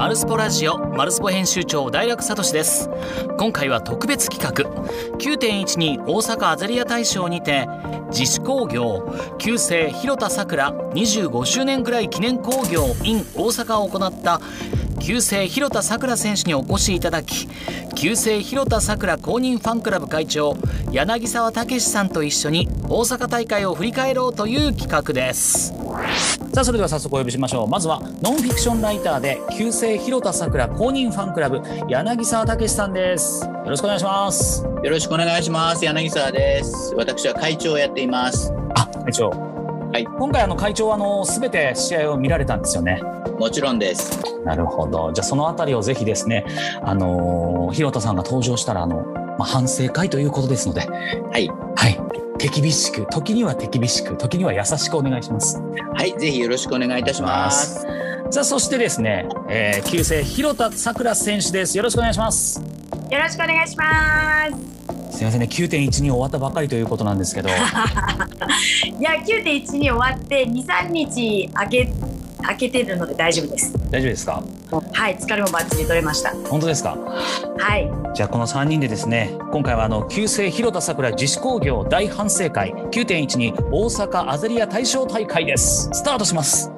[0.00, 2.88] マルスポラジオマルスポ編集長大楽聡です。
[3.38, 4.64] 今回は特別企画。
[5.18, 7.68] 9.12大阪アゼリア大賞にて
[8.10, 14.40] 自主工業旧姓広田さくら25周年ぐらい記念工業 in 大阪を行った
[15.00, 17.48] 旧姓広田さくら選手にお越しいただき
[17.96, 20.56] 旧姓広田さくら公認ファンクラブ会長
[20.92, 25.72] 柳沢武さんと一緒に大阪大会を振り返ろうという企画です。
[26.52, 27.68] さあそれでは早速お呼びしましょう。
[27.68, 33.44] まずはノンフィクションライターで旧姓広田さくら公認ファンクラブ柳沢武さんです。
[33.44, 34.64] よろしくお願いします。
[34.64, 35.84] よろしくお願いします。
[35.84, 36.94] 柳沢です。
[36.96, 38.52] 私は会長をやっています。
[38.74, 39.49] あ会長
[39.92, 40.04] はい。
[40.04, 43.02] 今回あの会長はあのすべて試合を見られたんですよね。
[43.38, 44.22] もちろんです。
[44.44, 45.12] なるほど。
[45.12, 46.44] じゃあそのあたりをぜひですね
[46.82, 49.02] あのー、広田さんが登場したらあの、
[49.36, 50.82] まあ、反省会ということですので。
[50.82, 51.48] はい。
[51.76, 52.00] はい。
[52.38, 55.60] 手厳しく時には手厳しく時には優しくお願いします。
[55.94, 56.16] はい。
[56.18, 57.86] ぜひよろしくお願いいたします。
[58.30, 61.76] さあそしてですね、えー、旧姓広田さくら選手です。
[61.76, 62.80] よろしくお願いします。
[63.10, 67.48] よろしくお願いしますすみませんね9.1に終わったばかりということなんですけど。
[67.52, 67.52] い
[69.02, 71.92] や9.1に終わって23日明け
[72.42, 73.72] 開けてるので大丈夫です。
[73.90, 74.42] 大丈夫ですか？
[74.92, 76.30] はい疲れもバッチリ取れました。
[76.48, 76.96] 本当ですか？
[77.58, 77.90] はい。
[78.14, 85.88] じゃあこの3人でですね今回はあの旧姓広田さくら自主工業大反省会9.12大阪アゼリア大賞大会です。
[85.92, 86.70] スタートします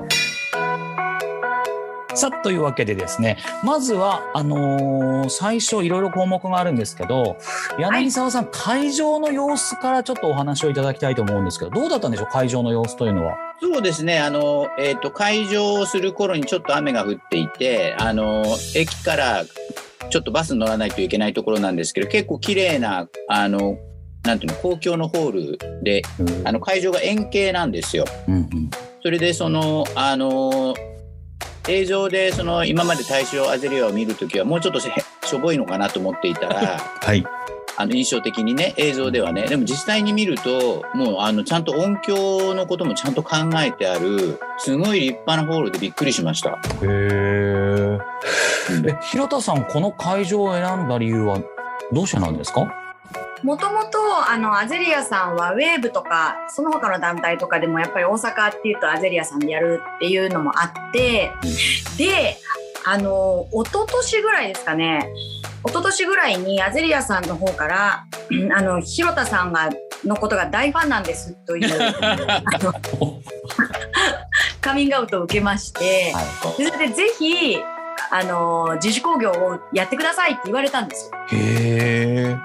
[2.14, 7.38] さあというわけでですねまずはあのー、最初いろいろ項目があるんですけど
[7.78, 13.36] 柳沢さん、はい、会場の様子からちょっとお話をいただきたいと思うんですけどどうだったんでしょう会場の様子というのは？
[13.60, 19.44] そうですねあの、えーと、会場する頃にちょっと雨が降っていてあの駅から
[20.10, 23.78] ちょっとバスに乗らないといけないところなんですけど結構綺麗なあの
[24.24, 28.04] なんていうの公共のホールで、うん、あの会場が円形なんですよ。
[28.28, 28.70] うんうん、
[29.02, 30.74] それでそのあの
[31.68, 37.24] 映像でその今まで大正アゼリアを見るときはもうちょっとしょぼいのかなと思っていたら、 はい、
[37.76, 46.50] あの印象的にね映像ではねでも実際に見るともうあのちゃんと音響のこともちゃんと考えてあるすごい立派なホールでびっくりしました。
[46.50, 47.98] へえ。
[49.10, 51.38] 広田さんこの会場を選んだ理由は
[51.92, 52.66] どうしてなんですか？
[53.42, 53.98] もともと
[54.30, 61.30] あのアゼリアさんはウェーブとかその他の団体とかでもやっぱり大阪っていうとアゼリアさんでやるっていうのもあって
[61.98, 62.36] で
[62.84, 65.08] あの一昨年ぐらいですかね
[65.64, 68.06] 一昨年ぐらいにアゼリアさんの方から
[68.56, 69.70] あの広田さんが
[70.04, 71.68] のことが大ファンなんですという
[74.60, 76.12] カミングアウトを受けまして、
[76.56, 77.56] それでぜひ
[78.10, 81.18] あの自主興行をやってくださいって言われたんですよ。
[81.32, 82.36] へ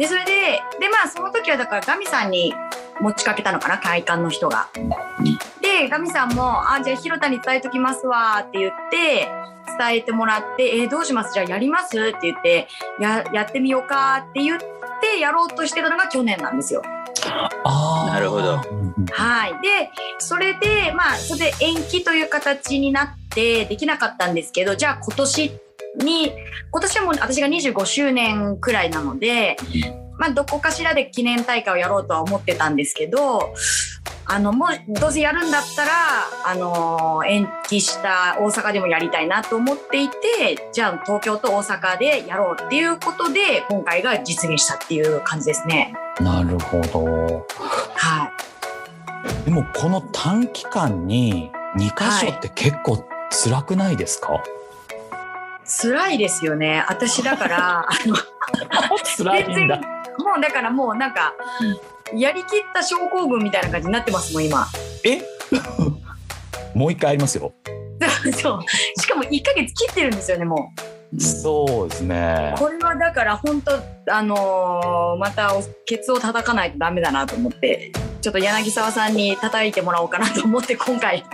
[0.00, 0.32] でそれで
[0.80, 2.54] でまあその時はだからガミさんに
[3.00, 4.68] 持ちかけたのかな会館の人が。
[5.60, 9.28] でガミさんも「あじゃあ広田に伝えときますわ」って言って
[9.78, 11.34] 伝えてもらって「えー、どうします？
[11.34, 12.66] じゃあやります?」って言って
[12.98, 16.82] や「やってみようか」って言ってやろうとしてたのが去年なんですよ。
[17.64, 18.56] あなるほど。
[19.12, 19.52] はい。
[19.60, 25.60] で、それで、まあ、それで延期という形になってできなかったんですけど、じゃあ今年
[25.98, 26.32] に、
[26.70, 29.56] 今年はもう私が25周年くらいなので、
[30.18, 33.54] まあ、どこかしらで記念大会をやろうとは思ってたんですけど、
[34.26, 34.68] あの、もう、
[35.00, 35.90] どうせやるんだったら、
[36.44, 45.94] あの、延期した大阪でもやりたいなと思っていて、じゃあ東京と大阪でやろうっていうことで、今回が実現したっていう感じですね。
[46.20, 47.46] なるほど。
[47.94, 48.30] は
[49.42, 49.44] い。
[49.46, 54.59] でも、この短期間に2箇所って結構辛くないですか、はい
[55.70, 56.84] 辛いですよね。
[56.88, 57.88] 私だから、
[59.16, 59.76] 辛いんだ。
[59.76, 61.32] もうだからもうなんか、
[62.14, 64.66] やりきった症候群みたいな感じになってますもん今。
[65.04, 65.22] え？
[66.74, 67.52] もう一回ありますよ。
[68.40, 70.72] そうしかも1か月切ってるんですよねも
[71.16, 71.20] う。
[71.20, 72.54] そうですね。
[72.58, 73.72] これはだから本当
[74.08, 75.52] あのー、また
[75.86, 81.24] ケツを叩かないとダメだなと思ってちょっと柳沢さんに叩いてもらおうかなと思って今回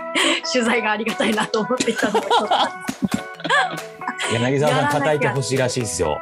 [0.51, 2.27] 取材がありがたいなと思っていたので。
[4.33, 6.19] 柳沢さん叩いてほしいらしいですよ。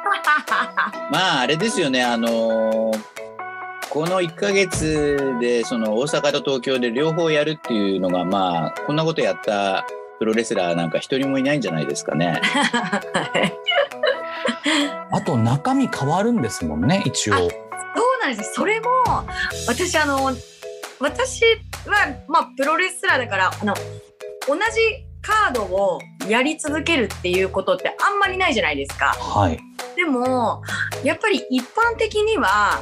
[1.12, 3.00] まああれですよねあのー、
[3.90, 9.86] この1か月でその大阪と東京で両方やるっていうのがまあこんなことやった
[10.20, 12.42] プロレスラーなんか一人もいないんじゃないですかね。
[15.12, 17.36] あと中身変わるんですもんね一応。
[17.38, 17.50] そう
[18.22, 18.90] なんですそれも
[19.68, 20.32] 私あの
[21.00, 21.44] 私
[21.88, 23.74] はまあプロレスラーだからあの
[24.48, 24.62] 同じ
[25.22, 26.00] カードを
[26.30, 29.16] やり続けるっていうことってあんまりないじゃないですか。
[29.20, 29.60] はい、
[29.96, 30.64] でも
[31.04, 32.82] やっぱり一般的には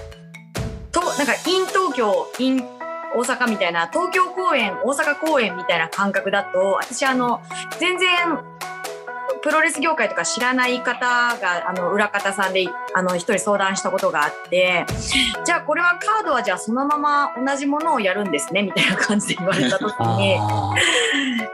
[0.92, 2.64] となんか in 東京 in
[3.16, 7.42] 大阪みたいな東京公演大阪公演みたいな感覚だと私あの
[7.80, 8.10] 全然
[9.44, 14.86] プロレス業界とか知らない方があの裏方さんであの一人相談したことがあって
[15.46, 20.74] じゃあこれはカードはじゃあそのまま同じものをやるんですねみたいな感じで言われた時に あ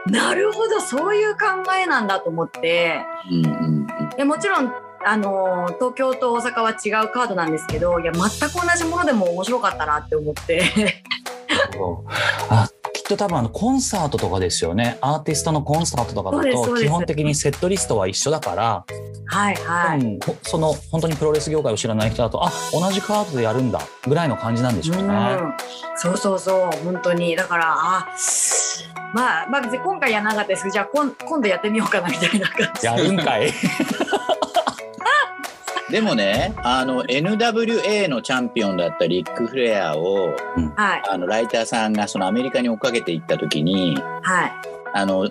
[0.06, 1.40] なるほどそういう考
[1.74, 3.04] えなんだと思って
[4.16, 4.72] でもちろん
[5.04, 10.62] あの東京と大阪は違うカードなんですけどいや全く同じものでも面白かったなって思って。
[11.50, 11.96] ー
[12.50, 12.68] あ
[13.10, 14.98] と多分あのコンサートとかですよね。
[15.00, 18.84] アーティストのコンサートとかだと基本的にセットリストは一緒だから、
[19.26, 20.18] はいはい。
[20.42, 25.02] その本当にプロレス業界を知らない人だとあ同じカードでやるんだぐらいの感じなんでしょうね。
[25.02, 25.52] うん、
[25.96, 27.36] そうそうそう本当に。
[27.36, 28.06] だからあ
[29.14, 33.52] まあまあ別に今回やらなかったですけどじゃあ今今度やってみようかなみたいな感じやるんかい
[35.90, 40.36] でもねあの NWA のチャンピオンだったリック・フレアを
[40.76, 41.02] はい。
[41.08, 44.52] あのライターさんがそのアメリカに追っかけていった時にはい。
[44.94, 45.28] あの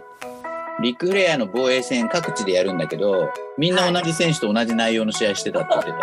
[0.81, 5.97] リック・フレアの防衛戦各地でやるんだけどみんな同じ選手と同じ内容の試合してたって言ってた。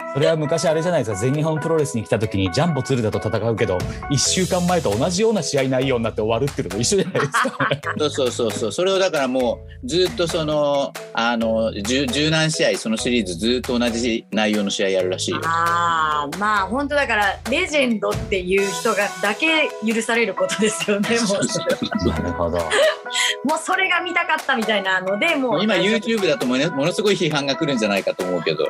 [0.16, 7.68] それは昔あれじゃないですか全日本プロレスに来た時にジャンボ鶴田と戦うけど1週間前と同じような試合内容になって終わるっていうのと一緒じゃないですか。
[7.98, 15.40] そうそうそうそうそれをだからもうずっとそのあの十十何試合そのシリーズずっと同じ内容の試合やるらしいよ。
[15.44, 22.56] ああまあ本当だからレジェンドっていう人がだけ許されることですよね もそうなるほど。
[22.56, 28.66] うもうそれが見たかったみたいなのでもう今 YouTube だとものすごい批判が来るんじゃないかと思うけど、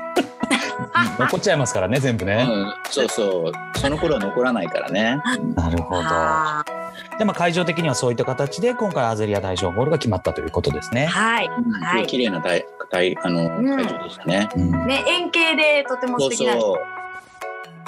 [1.18, 2.46] 残っちゃいますからね全部ね。
[2.48, 5.20] うん、そうそうその頃は残らないからね。
[5.54, 6.02] なるほど。
[6.04, 6.64] あ
[7.18, 11.06] でまあ会場的にはそういった形で今回アゼリア大賞ゴールが決まったということですねー。
[11.08, 11.46] はい
[11.90, 14.48] すごい綺麗な大大あのうん会場でしたね。
[14.56, 17.05] うんね円形でとてもそう素敵なそう。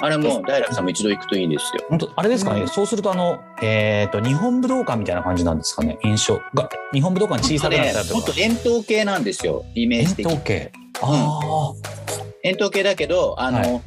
[0.01, 1.85] あれも大楽さんも一度行くといいですよ。
[1.89, 2.53] 本当あれですか？
[2.53, 2.67] ね、うん。
[2.67, 5.97] そうするとあの、えっと日本武道館みたいな感じなんですかね？
[6.03, 6.39] 印象。
[6.55, 8.13] が日本武道館小さくなったりとか。
[8.15, 10.31] もっと円筒形なんですよイメー円ジ的に。
[10.37, 11.73] 筒形あ
[12.43, 13.81] 円筒形だけどあの、は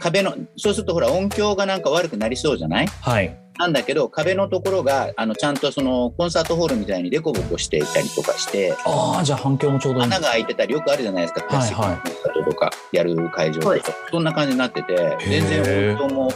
[0.00, 2.86] 壁のそうするとほら音響がなんか悪くなりそうじゃない？
[3.02, 13.76] あはいなんだけど壁のところがあのちゃんとそのコンサートホールみたいにデコボコしていたりとかしてああじゃあ反響もちょうど穴が開いてたりよくあるじゃないですかプラスチックのはいコンサートとかやる会場とか。
[14.10, 16.32] そんな感じになってて全然音響もは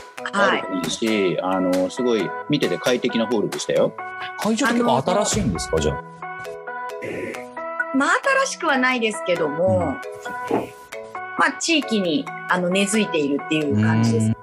[0.57, 3.95] い悪くないし、あのすごい見てて快適なホールでしたよ。
[4.39, 6.05] 会場って新しいんですかじゃあ？
[7.97, 8.11] まあ
[8.45, 9.97] 新しくはないですけども、
[10.53, 10.69] うん
[11.39, 14.37] まあ地域にあの根付いているっていう感じですね。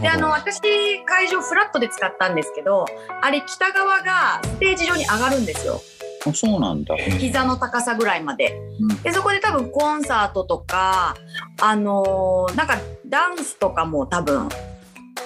[0.00, 2.86] であの私会場フラットで使ったんですけど
[3.22, 5.80] あれ北側がステージ上に上がるんですよ。
[6.26, 6.96] あそうなんだ。
[6.96, 8.58] 膝の高さぐらいまで。
[8.80, 9.02] うん。
[9.02, 11.14] でそこで多分コンサートとか
[11.60, 14.48] あのーなんかダンスとかも多分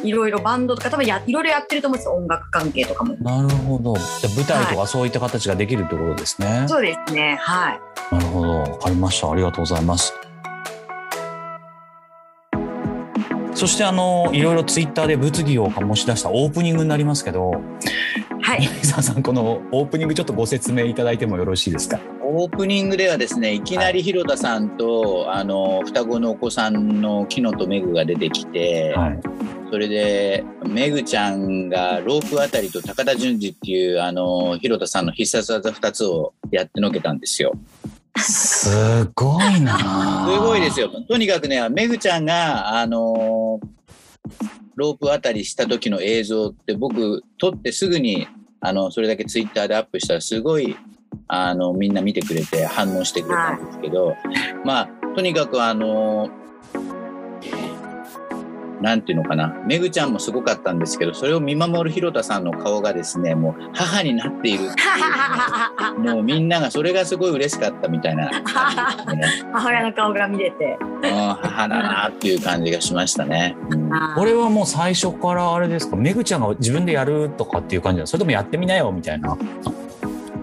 [0.02, 2.14] いろいろバンドとか多分やいろいろやってると思うんですよ。
[2.14, 3.16] 音楽関係とかも。
[3.20, 3.94] なるほど。
[3.94, 7.38] じゃあ舞台とかそういった形ができるってことですね、そうですね。
[7.40, 7.80] はい。
[8.14, 8.60] なるほど。
[8.60, 9.30] わかりました。
[9.30, 10.19] ありがとうございます
[13.60, 17.50] そしてあのいろいろツイッターで物議を醸し出したオープニングになりますけど
[18.40, 18.64] はい。
[18.64, 22.00] 柳沢さんこのオープニングちょっとご説明いただいてもよろしいですか？
[22.22, 29.20] オープニングではですねいきなり広田さんと、あの双子のお子さんのキノとメグが出てきて、はい。
[29.70, 37.52] それでメグちゃんがロープあたりと高田純次っていうあの広田さんの必殺技2つをやってのけたんですよ。
[38.16, 39.78] すごいな
[40.28, 40.90] すごいですよ。
[41.08, 43.60] とにかくねめぐちゃんがあの
[44.76, 48.26] ロープあたりした時の映像って僕撮ってすぐに
[48.60, 50.76] あのそれだけツイッターでアップしたらすごい
[51.28, 54.14] あのみんな見てくれて反応してくれたんですけど、
[54.64, 56.30] まあとにかくあの
[58.80, 59.54] なんていうのかな。
[59.66, 66.10] めぐちゃんもすごかったんですけどそれを見守る広田さんの顔がですねもう母になっているっていう。
[66.14, 68.26] もうみんながそれがすごい嬉しかったみたいな。
[68.30, 68.40] ね。
[69.52, 70.78] 母親の顔が見れて。
[70.80, 73.56] うん母だなっていう感じがしましたね。
[73.70, 73.90] うん。
[74.16, 75.96] これはもう最初からあれですか？
[75.96, 79.36] めぐちゃんが自分でやるとかっていう感じなのそれともやってみなよみたいな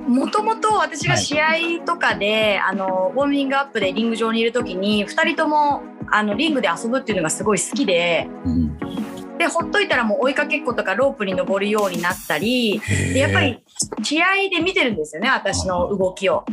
[0.08, 1.46] もともと私が試合
[1.86, 8.78] とかで、あのウォーミングアップでリング上にいる時に2人ともあのリングで遊ぶっていうのがすごい好きでうん。
[9.38, 12.82] でほっといたらもう追いかけっことかロープに登るようになったり
[13.14, 13.64] でやっぱり
[14.02, 16.46] 試合で見てるんですよね私の動きを。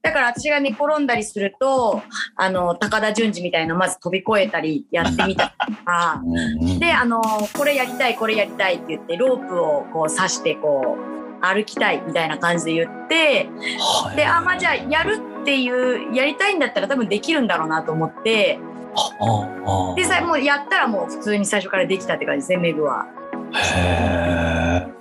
[0.00, 2.02] だから私が寝転んだりすると
[2.34, 6.22] あの高田純次みたいなのまず飛び越えたりやってみたりとか。
[6.24, 6.78] うん。
[6.78, 7.20] であの
[7.52, 18.58] これやりたいこれやりたいって言ってロープをこう刺してこう歩きたいみたいな感じで言ってはいであまあじゃあやるっていうやりたいんだったら多分できるんだろうなと思って
[18.94, 23.06] ああでさもうやったらもう普通に最初からできたって感じですねメグは。
[23.54, 24.92] へえ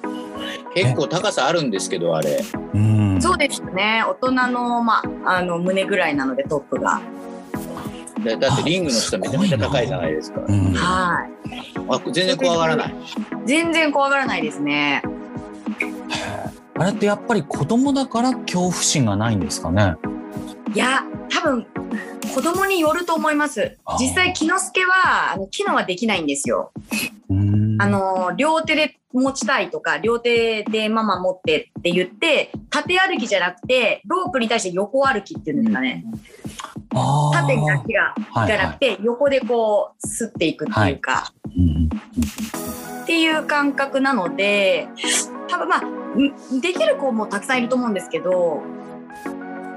[0.73, 2.41] 結構高さあるんですけどあれ
[2.73, 4.03] うんそうですね。
[4.07, 6.99] 大人の、まあ、あの、胸ぐらいなので、トップが。
[8.25, 10.41] だだってリングの下めちゃめちゃ高いじゃないですか。
[10.47, 11.31] うんはい。
[11.87, 12.95] あ全然怖がらない。
[13.45, 15.03] 全然怖がらないですね。
[16.77, 19.95] あれってやっぱり子供だから恐怖心がないんですかね？
[20.73, 21.67] いや、多分、
[22.33, 23.77] 子供によると思います。
[23.99, 26.71] 実際、木之助は、あの、木のはできないんですよ。
[27.29, 36.05] うんあの、両手で持ちたいとか、両手でママ持ってって言って、縦歩きじゃなくて、ロープに対して横歩きっていうんですかね。
[37.33, 41.89] 縦だけが、はいじゃなくて、横でこう、吸っていくっていうか、うん
[43.03, 44.87] っていう感覚なので、
[45.51, 45.81] 多分まあ、
[46.55, 48.63] んできる子もたくさんいると思うんですけど、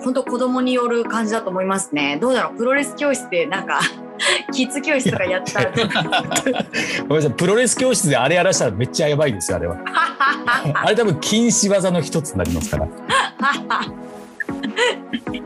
[0.02, 2.18] 本当子供による感じだと思いますね。
[2.20, 2.56] どうだろう？
[2.56, 3.80] プロレス教室でなんか、
[4.52, 5.72] キッズ教室とかやったら、
[7.08, 9.76] ごめんなさいプロレス教室であれやらしたらめっちゃやばいですよあれは。
[10.74, 12.86] あれ多分禁止技の一つになりますから。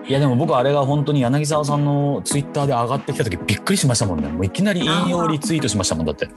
[0.07, 4.29] いやでも僕あれが本当に柳沢さんのツイッターで上がってきた時びっくりしましたもんね。
[4.29, 6.29] もういきなり引用リツイートしましたもんだって。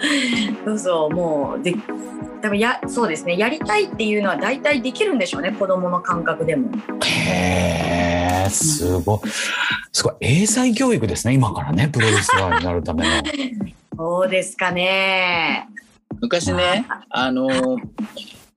[0.64, 1.74] どうぞもうで
[2.40, 6.70] 多分やそうですねやりたいっていうのは大体できるんでしょうね子供の感覚でも。
[7.04, 9.28] へえすごい。
[9.92, 10.14] すごい。
[10.20, 13.22] 英才教育ですね今からねプロレスラーになるための。
[13.96, 15.68] そうですかね。
[16.20, 17.30] 昔ね、あ。
[17.30, 17.76] の、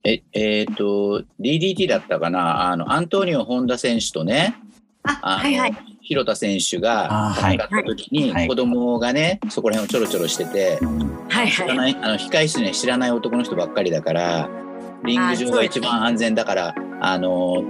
[0.04, 4.54] え、えっ、と、DDT だったかな、あの、アントニオ・ホンダ選手とね、
[5.02, 7.54] あはいはい広田選手があはい。
[7.54, 8.48] 戦った時に、はい。
[8.48, 10.78] 子供がね、そこら辺をちょろちょろしてて、
[11.28, 11.50] はいはい。
[11.50, 14.48] 知らない、あの、控室には知らない男の人ばっかりだから、
[15.04, 17.64] リング上が一番安全だから、あの、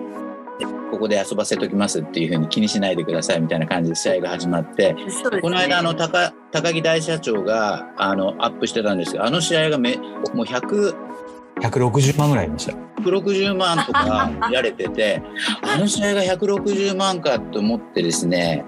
[0.91, 4.95] ここで遊ばせときますっていうふうに気にしないでくださいみたいな感じで試合が始まって、
[5.41, 11.12] この間あの高高木大社長があのアップしてたんですけどあの試合がめもう100
[11.61, 12.79] 160万ぐらいいましたよ。
[13.03, 15.23] 160万とか 見られてて
[15.63, 18.65] あの試合が160万かと思ってですね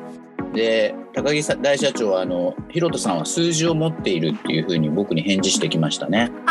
[0.52, 6.30] で高木さ大社長はあの「ヒロトさんは数字を持っている」っていうふうに僕に返事してきましたね。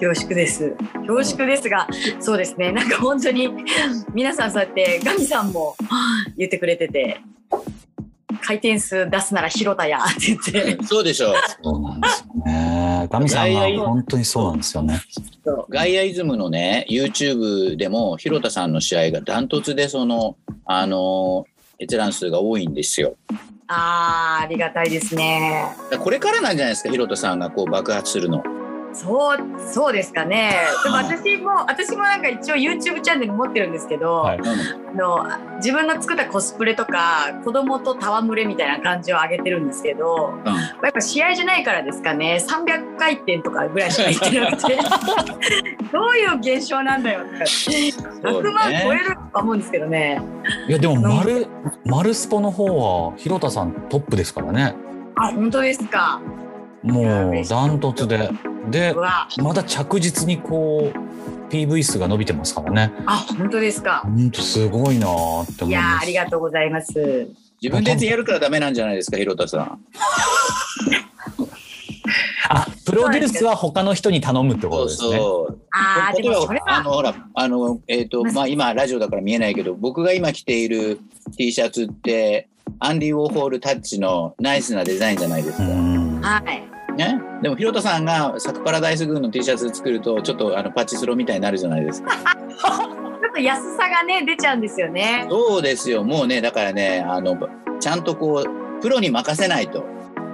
[0.00, 0.74] 恐縮です
[1.06, 1.86] 恐縮ですが
[2.18, 3.48] そうですねなんか本当に
[4.12, 5.76] 皆さんそうやってガミさんも
[6.36, 7.20] 言ってくれてて
[8.42, 13.08] 回転数出すなら広田やって言ってそうでしょうそうなんですよね。
[13.10, 15.00] ガミさんは本当にそうなんですよね。
[15.68, 21.46] ガイアイズムのね YouTube でも広田さんの試合がダントツでそのあの
[21.78, 23.16] 閲覧数が多いんですよ。
[23.66, 28.42] あーありがたいですねだからこれからなんじゃないですか広田さんがこう爆発するの。
[28.94, 30.54] そうそうですかね。
[30.84, 34.38] でも私も私もなんか一応 YouTube チャンネル持ってるんですけど、はい。
[34.40, 40.54] あの自分の作ったコスプレとか子供と戯れみたいな感じを上げてるんですけどうん。
[40.54, 42.38] やっぱ試合じゃないからですかね。
[42.40, 44.78] 300回転とかぐらいしか言ってなくて。
[45.92, 47.46] どういう現象なんだよとか。
[47.46, 50.22] そう100万ね超えると思うんですけどね。
[50.68, 51.46] いやでも丸
[51.84, 54.74] 丸スポの方は広田さんトップですからね。
[55.16, 56.20] あ本当ですか
[56.84, 58.30] もうダントツで。
[58.70, 58.94] で
[59.42, 62.92] まだ着実にこう PV 数が伸びてますからね。
[63.06, 66.08] あ本当ですか本当すごいなーって思います。
[66.08, 67.28] いやーありがとうございます
[67.60, 69.78] 自分でやるからダメなんじゃないですか広田さん。
[72.48, 75.16] あプロデュースは他の人に頼むってことですね。
[75.16, 75.58] そう。
[75.70, 80.98] あーでもそれはあのほらあのえっ、とまあ今ラジオだから見えないけど僕が今着ている
[81.36, 82.48] T シャツって
[82.78, 85.64] アンディ・ウォーホールタッチのナイスなデザインじゃないですか。
[85.64, 92.12] うんはいね、でも広田さんがサクパラダイス軍の T シャツ作るとちょっとあのパチスロみたいになるじゃないですか。
[92.12, 95.26] ちょっと安さがね出ちゃうんですよね。
[95.28, 96.04] そうですよ。
[96.04, 97.36] もうねだからねあの
[97.80, 99.84] ちゃんとこうプロに任せないと。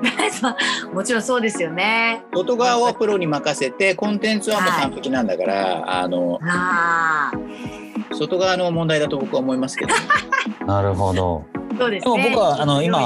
[0.93, 2.23] もちろんそうですよね。
[2.35, 9.95] 外側はプロに任せてコンテンツはもう完璧なんだから、あのああ外側の問題だと僕は思いますけど、
[10.67, 11.45] なるほど。
[11.79, 12.23] そうですね。
[12.23, 13.01] でも僕はあの今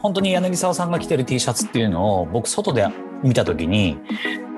[0.00, 2.86] 本当に柳沢さんが着てる T シャツっていうのを僕外で
[3.22, 3.98] 見た時に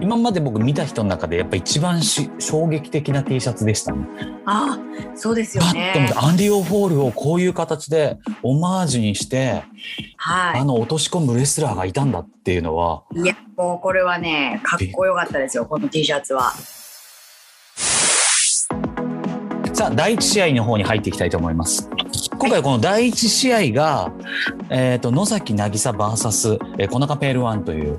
[0.01, 4.07] 今まで僕見た人の中でやっぱ一番し衝撃的な T シャツでしたね。
[4.45, 4.79] あ
[5.15, 6.13] そうですよね。
[6.17, 9.63] アンディ・オフォールをこういう形でオマージュにして、
[10.17, 16.53] はあの落とし込むレスラーがいたんだっていうのはいいやもうこれはねかっこよかったですよこの T シャツは。
[19.73, 21.89] さあ第一試合の方に入っていきたいと思います。
[22.39, 24.13] 今回この第一試合が、
[24.71, 27.99] えっ、と野崎渚 VS えー小中ペールワンという。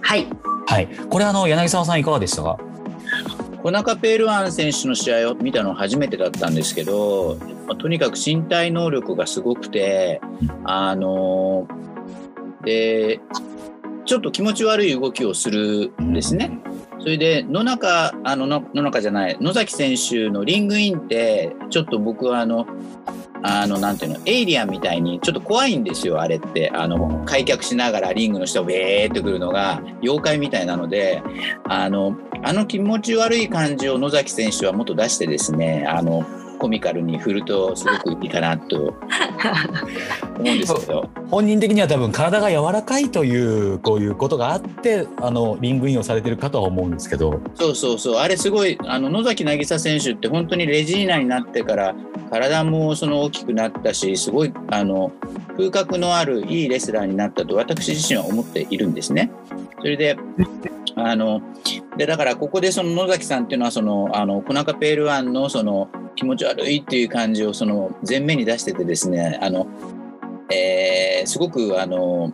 [0.00, 0.26] はい。
[0.66, 0.88] はい。
[1.10, 2.58] これあの柳沢さんいかがでしたか？
[3.62, 10.20] 小中ペールワン選手の試合を見たのは初めてだったんですけど、まあとにかく身体能力がすごくて、
[10.64, 11.68] あの
[12.64, 13.20] で
[14.06, 16.50] ちょっと気持ち悪い動きをするんですね。
[17.02, 22.66] それで野中あの野中じゃない野崎選手のリングインってちょっと僕はあの
[23.42, 26.70] あのなんていうのエイリアンみたいにちょっと怖いんですよあれって。
[26.72, 31.22] あの開脚しながらリングの下をベーってくるのが妖怪みたいなので
[31.64, 36.24] あのあの気持ち悪い感じを野崎選手はもっと出してですねあの
[36.62, 38.94] コミカルに振るとすごくいいかなと思
[40.38, 41.10] うんですけど。
[41.28, 47.40] 本人的には多分体が柔らかいというこういうことがあってあのリングインをされてるかとは思うんですけど。
[47.56, 48.16] そうそうそう。
[48.18, 51.96] あれすごいあの野崎渚選手って本当にレジーナになってから
[52.30, 55.10] 体もその大きくなったしすごいあの
[55.56, 59.32] 風格のあるいいレスラーになったと私自身は思っているんですね。
[59.80, 60.16] それで
[60.94, 61.42] あの
[61.96, 69.66] でだからここでその野崎さんっていうのはそのあのコナカペールワンのその気持ち悪いっていう感じをその前面に出しててですねあの、
[70.50, 72.32] えー、すごくあの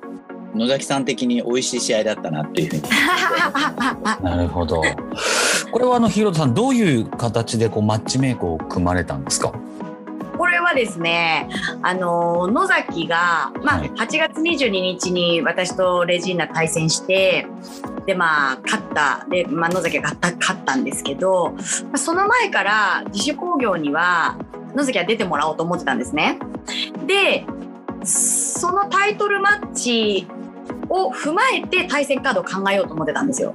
[0.55, 2.83] 野崎さん的に美味しい試合だったなっていうふうに。
[4.23, 4.83] なるほど。
[5.71, 9.53] これはあのヒロトさんどういう形でこうマッチメイクを組まれたんですか？
[10.39, 11.49] これはですね、
[11.83, 17.47] あの野崎が、まあ、8月22日に私とレジーナ対戦して、
[18.07, 21.55] でまあ勝ったで、まあ、野崎が勝った勝ったんですけど
[21.95, 24.39] その前から自主興行には
[24.75, 26.39] 野崎は出てもらおうと思ってたんですね。
[27.07, 27.45] で
[28.05, 30.27] そのタイトルマッチ
[30.89, 33.55] を踏まえて対戦カードを考えようと思ってたんですよ。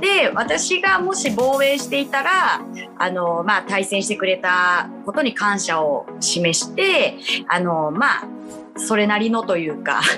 [0.00, 2.60] で私がもし防衛していたら
[2.98, 7.16] あの、まあ、対戦してくれたことに感謝を示して
[7.48, 8.28] あの、まあ、
[8.76, 10.00] それなりのというか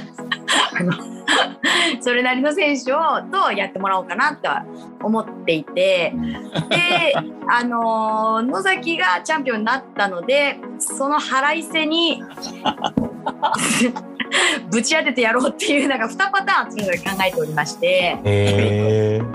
[2.01, 4.49] それなりの選手をとやってもらおうかなと
[5.05, 6.15] 思っていて
[6.69, 7.15] で、
[7.49, 12.23] あの野崎がチャンピオンになったのでその腹いせに
[14.71, 18.19] ぶち当ててやろうっていうなんか2パターンそれぞれ考えておりまして。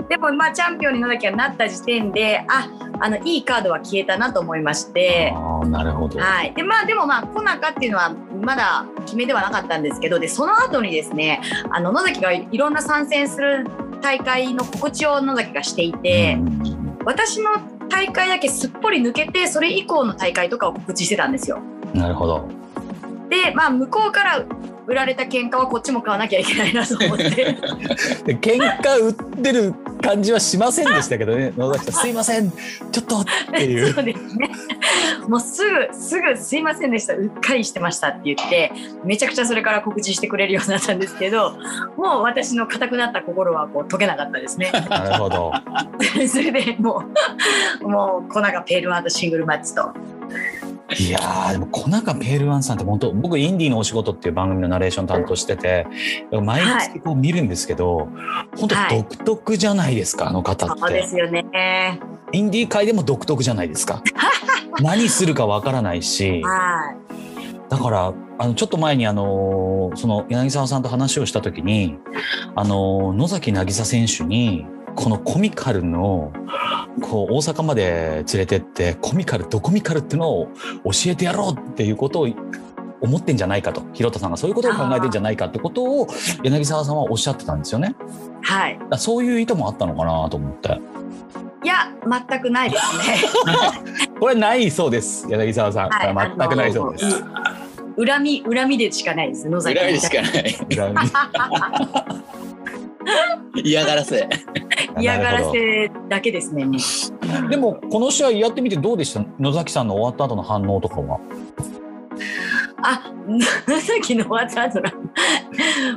[0.08, 2.68] でもまあチャンピオンになきゃなった時点であ
[3.00, 5.32] あのいいカードは消えたなと思いまして。
[5.66, 6.54] なるほど、はい。
[6.54, 8.10] でまあ、でもまあコナカっていうのは
[8.42, 13.66] まだ決めではなかったんですけどでその後にですねあの野崎がいろんな参戦する
[14.00, 16.38] 大会の告知を野崎がしていて、
[17.04, 17.50] 私の
[17.88, 21.60] 大会だけすっぽり抜けてそれ以降の大会とかを告知してたんですよ。
[21.94, 22.48] なるほど。
[23.28, 24.44] でまあ向こうから
[24.86, 27.56] 売られた喧嘩はこっちも買わなきゃいけないなと思って。
[28.40, 31.52] 喧嘩売ってる感じはしませんでしたけどね。
[31.58, 32.50] 野崎さんすいません。
[32.50, 33.90] ちょっとっていう。
[33.94, 34.50] そうですね。
[35.28, 37.14] もうすぐすぐすいませんでした。
[37.14, 38.72] うっかりしてましたって言って
[39.04, 41.58] めちゃくちゃそれから告知してくれるようになったんですけど
[41.96, 44.70] もう私の硬くなった心はこう解けなかったですね。
[44.88, 45.52] なるほど。
[46.28, 47.02] それでも
[47.82, 49.92] うもう粉がペールワンとシングルマッチと
[50.98, 55.86] いやーでも小中ペールワンさんって本当僕インディーのお仕事っていう番組のナレーション担当してて
[56.30, 60.80] 毎月こう見るんですけど、はい、本当独特じゃないですか、はい、あの方って。
[60.80, 62.00] そうですよね。
[62.32, 64.02] インディー界でも独特じゃないですか。
[64.80, 66.42] 何するかわからないし。
[66.42, 67.06] はい
[67.68, 71.96] だからあのちょっと前にあのその柳沢さんと話をした時に
[72.54, 76.32] あの野崎渚選手にこのコミカルの
[77.02, 80.48] こう大阪まで連れてってコミカルドコミカルってのを
[80.84, 82.28] 教えてやろうっていうことを
[83.00, 86.06] 思ってんじゃないかと広田さんがそういうことを考えてんじゃないかってことを
[86.42, 87.94] 柳沢さんはおっしゃってたんですよね。
[88.42, 88.78] はい。
[88.96, 90.80] そういう意図もあったのかなと思って。
[91.62, 91.92] いや
[92.28, 94.08] 全くないですね。
[94.18, 95.88] これないそうです柳沢さん。
[95.90, 97.24] はい、全くないそうです。
[97.98, 99.78] 恨み恨みでしかないです野崎。
[99.78, 100.52] 恨みしかない。
[100.74, 100.96] 恨み。
[103.62, 104.28] 嫌がらせ。
[104.98, 106.66] 嫌がらせだけですね。
[107.50, 109.24] でもこの試合やってみてどうでした？
[109.38, 111.18] 野崎さんの終わった後の反応とかは。
[112.82, 113.12] あ
[113.68, 114.84] 野崎の終わった後の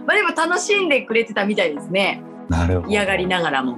[0.05, 2.21] まあでも楽しんでくれてたみたいですね。
[2.49, 2.89] なるほど。
[2.89, 3.77] 嫌がりながらも。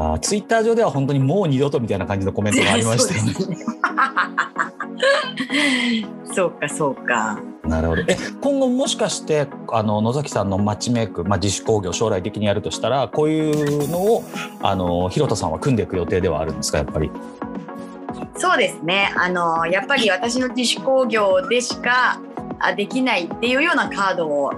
[0.00, 3.56] あツイッター上では本当にもう二度とみたいな感じのコメントがありましたよね。
[6.32, 7.38] そうかそうか。
[7.68, 8.02] なるほど。
[8.08, 14.24] え今後もしかしてあの野崎さんのマッチメイク、まあ、自主工業将来的にやるとしたらこういうのを
[14.62, 17.10] あの広田さんは組んでいく予定ではあるんですかやっぱり？
[18.36, 19.12] そうですね。
[19.16, 22.20] あのやっぱり私の自主工業でしか
[22.76, 24.52] できないっていうようなカードを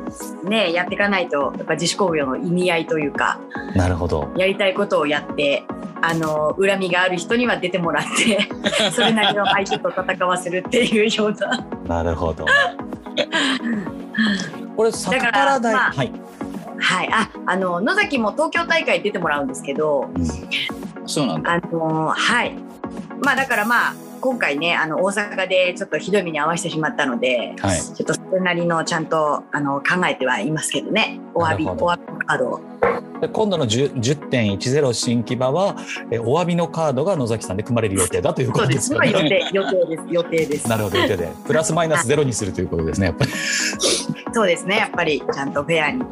[0.44, 3.40] ねやっていかないとやっぱ自主工業の意味合いというか
[3.74, 5.64] なるほどやりたいことをやって
[6.02, 8.48] あの恨みがある人には出てもらって
[8.92, 11.32] それなりの相手と戦わせるっていうよう
[11.86, 12.02] な。
[12.02, 12.46] なるほど。
[14.76, 16.12] これサクパラダイ、まあ、はい。
[16.82, 20.26] はい、ああの野崎も東京大会出てもらうんですけど、うん、
[21.06, 21.52] そうなんだ。
[21.52, 22.54] あのはい。
[23.22, 31.20] まあだからまあ今回ねあの大阪でちょっとひどい目に遭わせてしまったので、はい、ちょっとそれなりのちゃんとあの考えてはいますけどね。
[31.34, 32.60] お詫びお詫びカード
[33.20, 35.76] で今度の10 10.10新木場は
[36.10, 39.10] えお詫びのカードが野崎さんで組まれる予定だということですよね。
[39.10, 40.04] 予定予定です。
[40.08, 40.68] 予定です。
[40.68, 40.98] なるほど。
[40.98, 41.28] 予定で。
[41.46, 43.30] プラスマイナスゼロにするということですねやっぱり。
[44.32, 44.76] そうですね。
[44.76, 46.04] やっぱりちゃんとフェアに。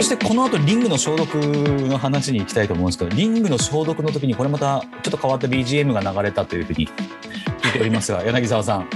[0.00, 6.88] そしてこの後リングの消毒の話に行きたいと思うんですけどリングの消毒の時にこれまたちょっと変わった BGM が流れたというふうに
[7.60, 8.88] 聞いておりますが 柳沢さん。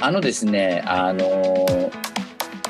[0.00, 1.88] あのですねあの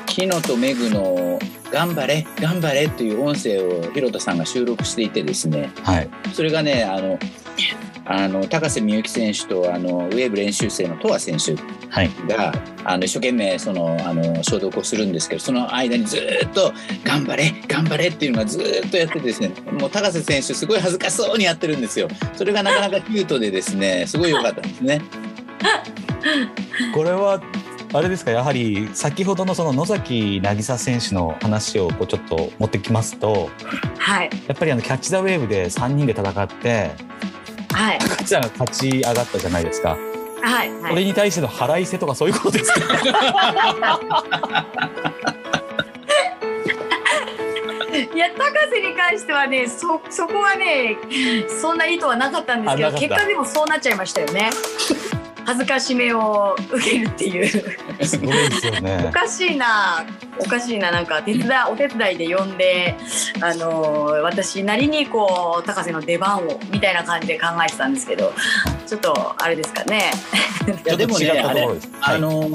[0.05, 1.39] キノとメグの
[1.73, 7.17] 「頑張れ頑張れ」という音声を広田さんが収録していてですね、はい、それがねあの
[8.07, 12.11] あの高瀬美幸選手とあのウェーブ練習生のトア選手が、はい、
[12.83, 16.71] あの一生懸命そのあの消毒をするんですけどその間にずっと
[17.03, 22.07] 「頑張れ頑張れ」っていうのがずっとやっててですねもう高瀬選手すごい恥ずかしそうにやってるんですよ。
[22.35, 25.01] それがなかなかキュートでですね すごい良かったんですね。
[26.93, 27.41] これは
[27.93, 28.31] あれですか？
[28.31, 33.49] やはり先ほどのその野崎渚選手の話をこうちょっと持ってきますと、
[33.97, 36.91] はい、やっぱりあのキャッチ・ザ・ウェーブで3人で戦って
[37.75, 39.97] はい、高知さんが勝ち上がったじゃないですか。
[40.41, 42.79] はい、はい、これに対しての腹いせとかそういうことですか？
[48.13, 50.97] いや高瀬に関してはねそそこはね
[51.61, 54.49] そんな意図はなかったんですけど結果でもそうなっちゃいましたよね。
[55.45, 57.47] 恥ずかしめを受けるっていう。
[58.05, 59.05] すごいですよね。
[59.07, 60.05] おかしいな
[60.39, 62.95] おかしいななんか手伝お手伝いで呼んで
[63.41, 68.33] あの私なりにこう高瀬の出番をみたいな感じで考えてたんですけど
[68.85, 70.11] ちょっとあれですかね。
[70.83, 71.67] でもねあれ、
[72.01, 72.49] あの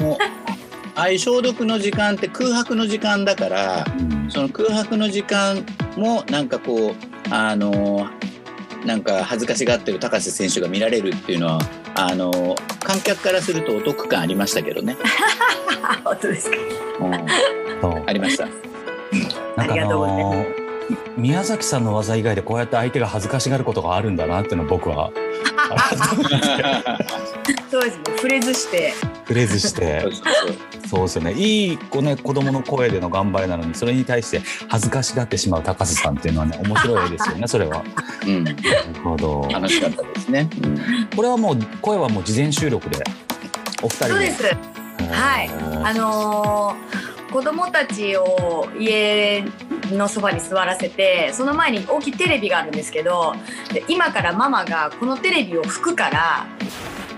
[0.94, 5.64] ああいう消毒の時間って空白の時間だから、うん、その空白の時間
[5.96, 6.94] もなんかこう
[7.31, 8.09] あの
[8.84, 11.60] なんか恥ずかしがってる高瀬選手が見られるっていうのは
[11.94, 14.96] あの観客からするとお得感ありましたけどね。
[16.04, 16.56] 本当ですか？
[17.00, 17.06] う
[18.04, 18.46] ん、ありました。
[19.56, 20.44] なんかあの
[21.20, 25.12] 宮崎さんの技以外でこうやって相手が恥ずかしがることがあるんだなっていうの僕は。
[27.70, 28.94] そうですね触れずして。
[29.28, 30.06] 触れずして。
[30.88, 31.35] そうですよね。
[31.35, 37.85] いい子ね子供の声での頑張りなのにそれに対して恥ずかしがってしまう高瀬さんっていうのはね面白いですよね それは。
[38.26, 38.56] うん、なる
[39.04, 39.48] ほど。
[39.52, 43.04] 楽しかったですね、うん、これはもう声はもう事前収録で
[43.83, 44.11] お二人で。
[44.11, 44.42] そうです。
[45.12, 45.50] はい。
[45.85, 49.44] あのー、子供たちを家
[49.92, 53.34] のそばに座らせてその前に大きいテレビがあるんですけど
[53.88, 56.46] 今からママがこのテレビを拭くから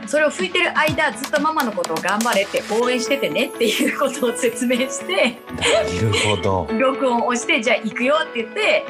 [0.06, 6.68] それを拭いてる間ずっとママのことを頑張れって応援しててねっていうことを説明してなるほど。
[6.78, 8.84] 録音をしてじゃあ行くよって言って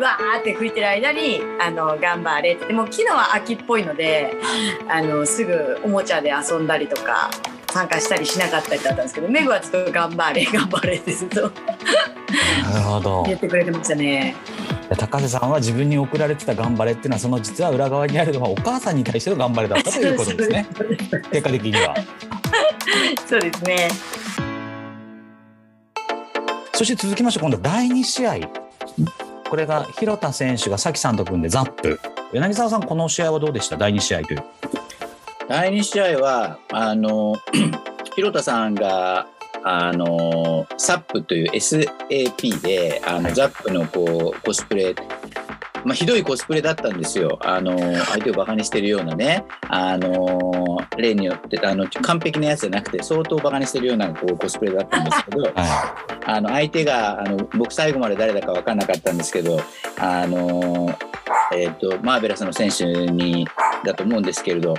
[0.00, 2.66] わーって拭いてる間にあの頑張れって。
[2.66, 4.34] でも昨日は秋っぽいので
[4.88, 7.30] あのすぐおもちゃで遊んだりとか
[7.72, 11.48] 参加したりしなかったりだったんですけどメグはずっと頑張れ 頑張れってずっとな
[12.78, 13.22] るほど。
[13.26, 14.34] 言ってくれてましたね。
[14.98, 20.66] 高瀬さんは自分に送られてた頑張れっていうのはその実は裏側にあるのはお母さんに対しての頑張れだったということですね。
[21.30, 21.94] 結果的には。
[23.28, 23.88] そうですね。
[26.74, 28.34] そして続きまして今度は第2試合。
[29.48, 32.00] これが広田選手がさきさんと組んでザップ。
[32.32, 33.76] 柳沢さんこの試合はどうでした？
[33.76, 34.44] 第2試合という
[35.48, 37.36] 第2試合はあの
[38.16, 39.26] 広田さんが
[39.64, 44.94] あのサップという SAP であの、はい、ザップのこうコスプレ
[45.84, 47.38] まあ、ひどいコスプレだったんですよ。
[47.42, 55.52] あの相手をバカにしてるようなね、あの例によってあの完璧なやつじゃなくて相当バカにしてるようなこうコスプレだったんですけど、はい、
[56.26, 59.60] あの相手があの僕最後まで誰だか分からなかったんですけど、
[59.98, 60.96] あの
[61.54, 63.46] えーと、マーベラスの選手に
[63.84, 64.74] だと思うんですけれど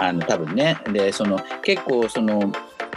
[0.00, 0.76] あの多分ね。
[0.92, 2.52] でその結構その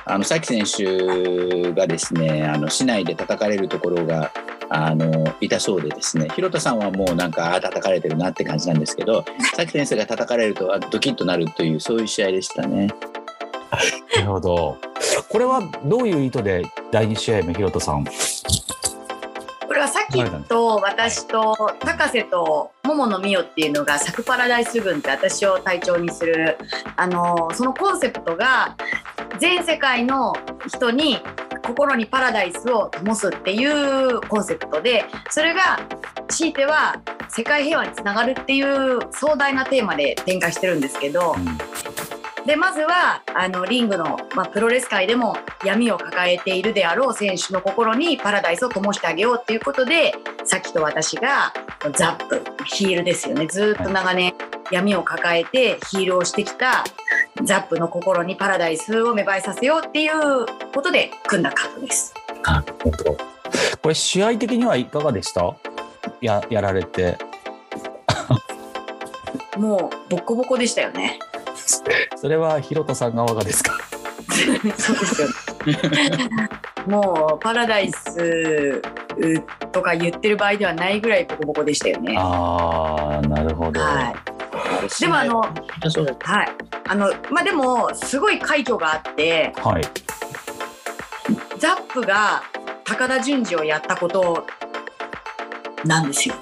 [0.05, 4.31] あの、崎選手がですね、あの、市内で叩かれるところが、
[4.69, 9.23] あの、いたそうでですね、広田さんはもうなんか、あ叩かれてるなって感じなんですけど、
[9.55, 12.87] 崎先生が叩かれると、ドキッとなるという、そういう試合でしたね。
[14.15, 14.77] なるほど。
[15.29, 18.05] これはどういう意図で第2試合目、広田さん？
[19.65, 26.59] これはさっきと私と高瀬と桃野美代っていうのがサクパラダイス軍って私を隊長にする
[26.95, 28.75] あのそのコンセプトが
[29.39, 30.33] 全世界の
[30.67, 31.19] 人に
[31.65, 35.79] 心にパラダイスを灯すっていうコンセプトでそれが
[36.27, 41.35] 強いては世界平和につながるっていう壮大なテーマで展開してるんですけど、
[42.45, 51.53] でまずはあのリングの、まあ、プロレス界でも闇を抱えているであろう選手の心にパラダイスを灯してあげようっていうことでさっきと私が
[51.93, 54.33] ザップヒールですよねずっと長年
[54.71, 56.83] 闇を抱えてヒールをしてきた
[57.43, 62.13] ザップの心にパラダイスを芽生えさせようっていうことで組んだカードです。
[63.81, 65.55] これ試合的にはいかがでした？
[66.21, 67.17] ややられて。
[69.57, 71.19] もうボコボコでしたよね。
[72.15, 73.73] それはひろたさん側がですか？
[74.77, 76.49] そうですよ、ね、
[76.87, 78.81] もうパラダイス
[79.71, 82.15] とか言ってる場合ではないぐらいボコボコでしたよね。
[82.17, 83.79] ああなるほど。
[83.79, 84.15] はい、
[85.01, 85.51] でもあの、はい、
[86.87, 89.83] あのまあでもすごい快挙があって、はい、
[91.59, 92.41] ザップが
[92.85, 94.45] 高田純次をやったこと
[95.85, 96.35] なんですよ。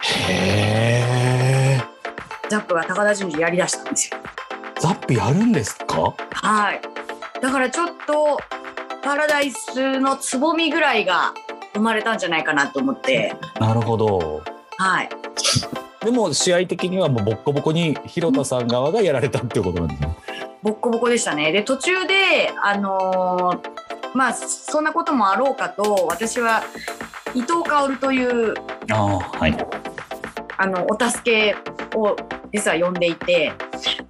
[0.00, 1.82] へえ。
[2.50, 4.18] ザップが高田純次やりだしたんですよ。
[4.84, 6.14] ザップやるんですか？
[6.34, 6.80] はい。
[7.40, 8.38] だからちょっと
[9.02, 11.32] パラダイスのつぼみぐらいが
[11.72, 13.34] 生まれたんじゃないかなと思って。
[13.58, 14.42] なるほど。
[14.76, 15.08] はい。
[16.04, 20.16] でも試合的にはもうボッコボコに広田さん側がやられたっていうことなんですね。
[20.62, 21.50] ボッコボコでしたね。
[21.50, 26.62] で途中であのー、まあそんなこともあろうかと私は
[27.34, 28.52] 伊藤薫という
[28.90, 29.56] あはい
[30.58, 31.56] あのお助け
[31.96, 32.14] を
[32.52, 33.50] 実は呼んでいて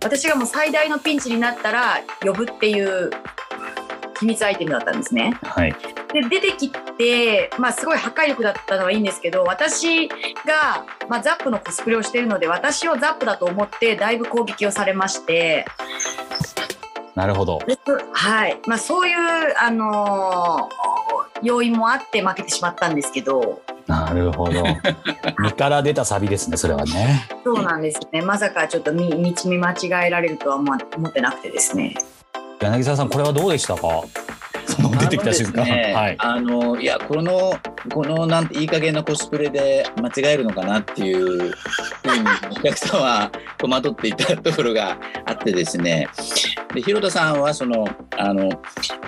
[0.04, 3.10] 私がもう最大のピンチになったら呼ぶっていう
[4.20, 5.36] 秘密アイテムだったんですね。
[5.42, 5.74] はい、
[6.12, 15.64] で出てきて、まあ、すごい破壊力だったのはいいんですけど私が、まあ、ザップのコスプレをしているので私をザップだと思ってだいぶ攻撃をされまして
[17.14, 17.60] なるほど。
[18.12, 19.16] はいまあ、そういう、
[19.58, 23.62] あのー、要因もあって負けてしまったんですけど。
[23.86, 24.62] なるほど。
[25.38, 27.28] 身から出たサビですね、それはね。
[27.44, 28.22] そうなんですね。
[28.22, 31.94] まさかちょっと道見間違えられるとは思ってなくてですね。
[32.60, 34.04] 柳沢さん、これはどうでしたか？
[34.66, 37.54] その出てきた瞬間、ね、 はい、あのいやこの
[37.92, 41.52] このなんていい加減なコスプレで間違えるのかなっていうふうに
[42.50, 46.08] お客さんは 戸惑っていたところがあってですね
[46.74, 48.48] で広田さんはそのあの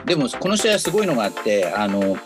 [0.05, 2.17] でもこの試合はすごいのがあってあの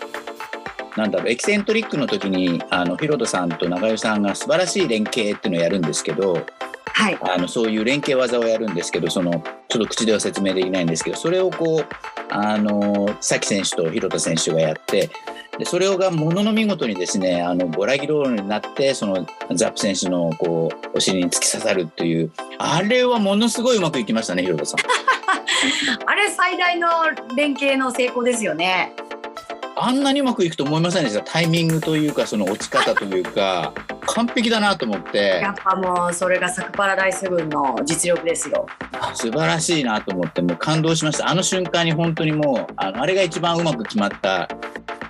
[0.96, 6.46] なんだろうエキセントリックの時にあの広田さんと長与さんが素晴らしい連携っていうのをやるんですけど
[6.92, 11.86] はい、あのそういう連携技をやるんですけどそのちょっと口では説明できないんですけどそれをこう
[12.28, 15.08] あの崎選手と広田選手がやって
[15.58, 24.80] でそれがものの見事にですねあのボラギロールになってそのザップ選手のこうお尻に突き刺さるっていうあれはものすごいうまくいきましたね広田さん。
[26.06, 26.88] あれ最大の
[27.36, 28.92] 連携の成功ですよね。
[29.82, 31.22] あんなにうまくいくと思いませんでした？
[31.22, 33.72] タイミングというかその落ち方というか
[34.06, 35.40] 完璧だなと思って。
[35.42, 38.66] やっぱもうそれがサクパラダイス軍の実力ですよ。
[39.14, 41.28] 素晴らしいなと思ってもう感動しました。
[41.28, 44.48] あの瞬間に本当にもうあのあれが一番うまく決まった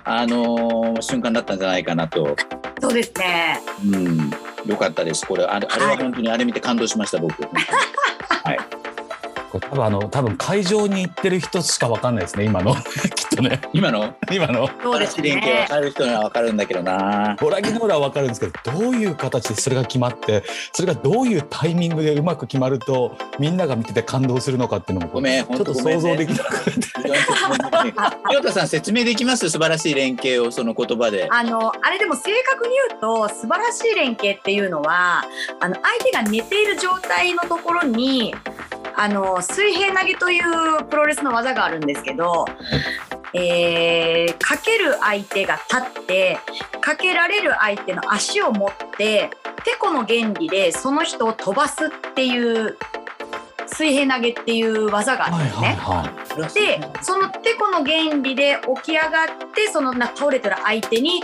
[0.03, 2.35] あのー、瞬間だったんじゃないかなと。
[2.79, 3.59] そうですね。
[3.85, 4.31] うん。
[4.65, 5.25] よかったです。
[5.25, 7.33] これあれあれは本当にあれ見て感動しました僕。
[8.43, 8.80] はい
[9.59, 12.75] 多分あの多分会場に行ってる人しかわかんないですね今の。
[13.15, 13.61] きっとね。
[13.73, 14.13] 今の？
[14.31, 14.69] 今の。
[14.81, 17.35] そうです連携わかる人にはわかるんだけどな。
[17.39, 26.81] ボラギノーラはわかるんですけどどういう形でそれが決まってそれがどういうタイミングでうまく決まるとみんなが見てて感動するのかっていうのもごめんちょっと想像できなくて。
[28.29, 31.27] 清田さん説明できます素晴らしい連携をその言葉で。
[31.29, 35.23] あのあれでも正確に言うと素晴らしい連携っていうのは
[35.59, 38.33] あの相手が寝ている状態のところに
[38.95, 42.45] あの水平投げというプロレスの技があるんですけど、
[43.33, 46.37] えー、かける相手が立って
[46.81, 49.29] かけられる相手の足を持って
[49.63, 52.77] てこの原理でその人を飛ばすっていう
[53.67, 55.67] 水平投げっていう技があるんですね。
[55.67, 61.23] はいはいはい、でそのてこの原理で起き上がってその倒れてる相手に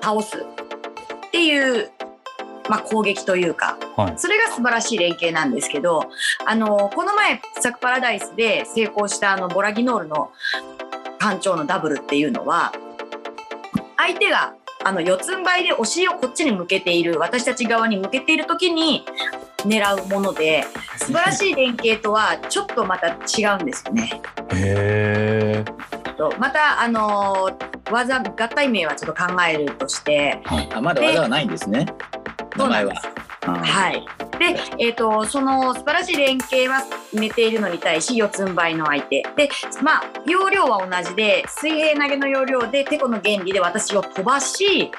[0.00, 1.90] 倒すっていう
[2.68, 6.10] まあ、攻撃というか、はい、それが素晴らしい連携なんですけど
[6.46, 10.30] あのこの前サクパラダイスで成功したあのボラギノールの
[11.18, 12.72] 艦長のダブルっていうのは
[13.96, 14.54] 相手が
[14.84, 19.04] あの四つん這いでお尻をこっちに向けている私たち側に向けている時に
[19.58, 20.64] 狙うもので
[20.96, 24.22] 素晴らしい連携とはちょっとまた違うんですよね。
[24.54, 25.64] へ
[26.38, 27.50] またあの
[27.90, 31.86] 技合体名はちょっと考えるとして、はい、あまだ技はないんですね。
[32.58, 32.94] 名前は。
[33.46, 34.06] はい。
[34.38, 39.22] で、えっ、ー、と、その素晴らしい連携は寝ているのに対し、四つん這いの相手。
[39.36, 39.48] で、
[39.82, 44.90] まあ、容量は同じで、水平投げの要領で、てこの原理で私を飛ばし、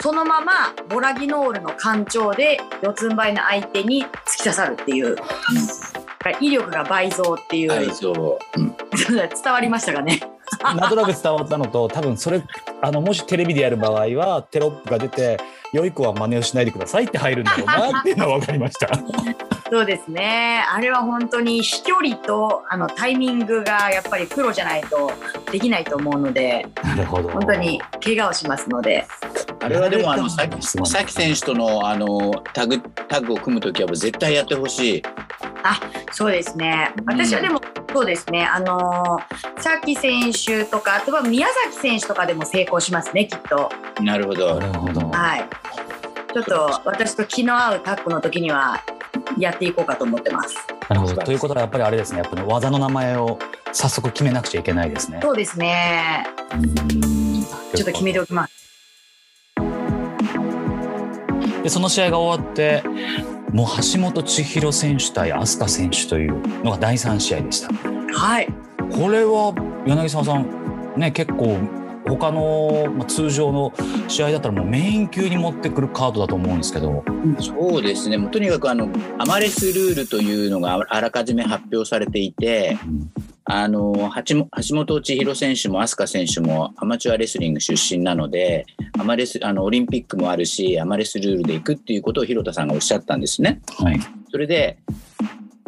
[0.00, 5.10] そのままボラギノールの干潮で四つん這いの相手に突き刺さるっていう。
[5.10, 5.16] うん
[6.40, 7.68] 威力が倍増っていう。
[7.68, 8.38] 倍増。
[8.56, 8.76] うん、
[9.42, 10.20] 伝わりましたかね？
[10.62, 12.42] なんとなく伝わったのと、多分それ、
[12.82, 15.38] あの、もしテレビでやる場合は、テロップが出て、
[15.72, 18.88] 良い子は真似をしないでくださいって入るんだろうなっていうのは分かりました。
[19.70, 20.64] そうですね。
[20.68, 25.12] あれは本当に飛距離とあのタイミングがやっぱりプロじゃないと
[25.52, 27.28] できないと思うので、なるほど。
[27.28, 29.06] 本当に怪我をしますので。
[29.60, 30.48] あれはでもあのさ
[30.84, 35.02] さき選手とのあのタグタッグを組むときは絶対やってほしい。
[35.62, 35.78] あ、
[36.10, 36.92] そうですね。
[37.06, 38.44] 私はでも、うん、そうですね。
[38.44, 39.20] あの
[39.58, 43.70] さき選手とかあとは宮崎選手とかでも成功しますねきっと。
[44.02, 44.58] なるほど。
[44.58, 45.00] なるほど。
[45.10, 45.44] はい。
[46.32, 48.82] ちょっと私と気の合うタッグの時には
[49.38, 50.56] やっていこうかと思ってます。
[50.88, 51.16] なるほど。
[51.22, 52.18] ということはやっぱりあれですね。
[52.18, 53.38] やっぱり技の名前を
[53.72, 55.20] 早速決めなくちゃいけないですね。
[55.22, 56.26] そうですね。
[57.74, 58.60] ちょっと決めておきます。
[61.62, 62.82] でその試合が終わって
[63.52, 67.68] もう橋本千尋選手対飛鳥選手というのが第3試合でした。
[68.12, 68.48] はい
[68.90, 69.54] これは
[69.86, 71.58] 柳沢さんね結構
[72.06, 73.72] 他の、まあ、通常の
[74.08, 77.04] 試合だったらもうメイン級に持ってくるカードだと思うんですけど。
[77.40, 78.16] そうですね。
[78.16, 83.10] もうとにかくあのアマレスルールというのがあらかじめ発表されていて、うん、
[83.44, 88.66] あの橋本千尋選手も飛鳥選手もアマチュアレスリング出身なので
[88.98, 93.60] アマレスあのオリンピックもあるしアマレスルールで行くっていうことを広田さんがおっしゃったんですね。
[93.78, 94.78] はい、それで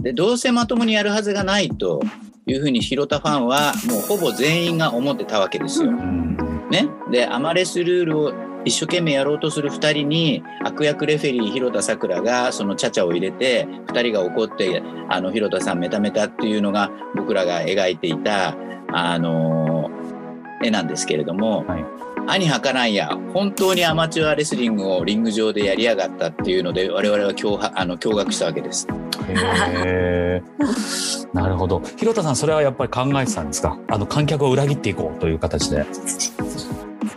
[0.01, 2.03] でどうせまともにやるはずがないと
[2.47, 5.93] いうふうに広田ファンはもうほぼ全員が思ってたわけですよ。
[5.93, 8.33] ね、でアマレスルールを
[8.65, 18.57] 一生懸命やろうとする2人に悪役レフェリー広田さくらがそのちゃちゃを入れて2人が怒ってあの広田さんメタメタっていうのが僕らが描いていた
[18.93, 19.91] あの
[20.63, 21.85] 絵なんですけれども、はい、
[22.27, 28.87] 兄はからんや本当にアマチュアレスリングをリング上でやりやがったっていうので我々は驚あの驚愕したわけです。
[29.29, 30.43] へ
[31.33, 31.81] なるほど。
[31.97, 33.79] 広田さんそれはやっぱり考えてたんですか？
[33.89, 35.85] あの観客を裏切っていこうという形で。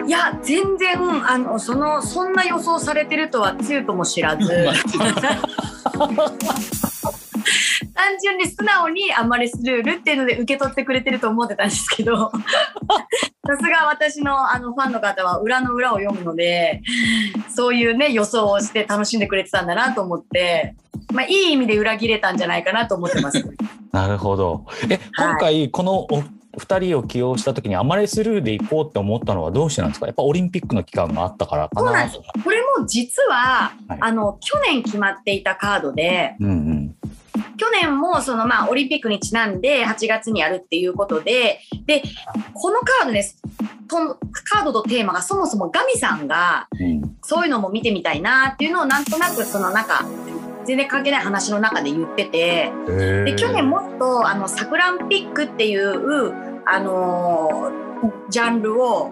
[0.07, 0.97] いや全然
[1.29, 4.47] あのそのそんな予想されてるとはつゆとも知らず。
[7.93, 12.31] 単純に素直にアマレスルールっていうので受け取ってくれてると思ってたんですけど
[13.47, 16.81] さすが私のあのファンの方は裏の裏を読むので
[17.53, 20.75] そういうね予想をして楽しんでくれてたんだなと思って、
[21.13, 23.43] まあ、いい意味で裏切れたんじゃないかなと思ってます。
[23.91, 24.65] なるほど。
[24.89, 26.07] え今回この
[26.57, 30.07] 2人を起用した時にアマレスルーで行こうって思ったのはどうしてなんですか？
[30.07, 31.87] やっぱオリンピックの期間があったからかな。
[31.87, 32.19] そうなんです。
[32.43, 36.95] これも実は、はい、あの去年決まっていたカードで、うんうん、
[37.57, 42.03] 去年もそのまあオリンピックにちなんで8月にやるっていうことでで
[42.53, 43.41] このカードです。
[43.87, 44.17] と
[44.49, 46.67] カードとテーマがそもそもガミさんが、
[47.21, 50.05] そういうのも見てみたいなっていうのをなんとなくそのなんか
[50.65, 56.33] 全然関係ない話の中で言っててで去年もっとあのサクランピックっていう
[56.67, 59.11] あのー、ジャンルを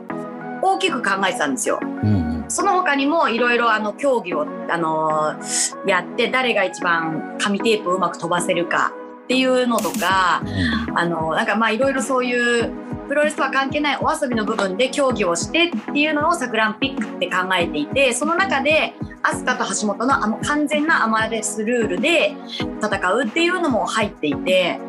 [0.64, 1.80] 大きく考えてたんですよ。
[1.82, 10.44] うん、その他にもいろいろあの競技を、あのー、やって誰が一番紙テープをうまく飛ばせるかっていうのとか、
[10.90, 12.72] うん、あのなんかまあいろいろそういう
[13.08, 22.36] プロレスとは関係ないお遊びの部分で競技をしてっていうのをサクランピックって考えていてその中で飛鳥と橋本のあの完全なアマレスルールで
[22.82, 24.80] 戦うっていうのも入っていて。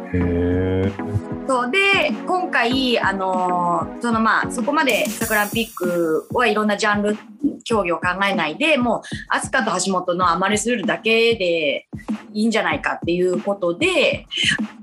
[1.46, 7.16] そうで今回、あのー、そのまあそこまでサクランピックはいろんなジャンル
[7.64, 11.88] 競技を考えないでもう飛鳥と橋本のアマレスルールだけで
[12.32, 14.26] いいんじゃないかっていうことで、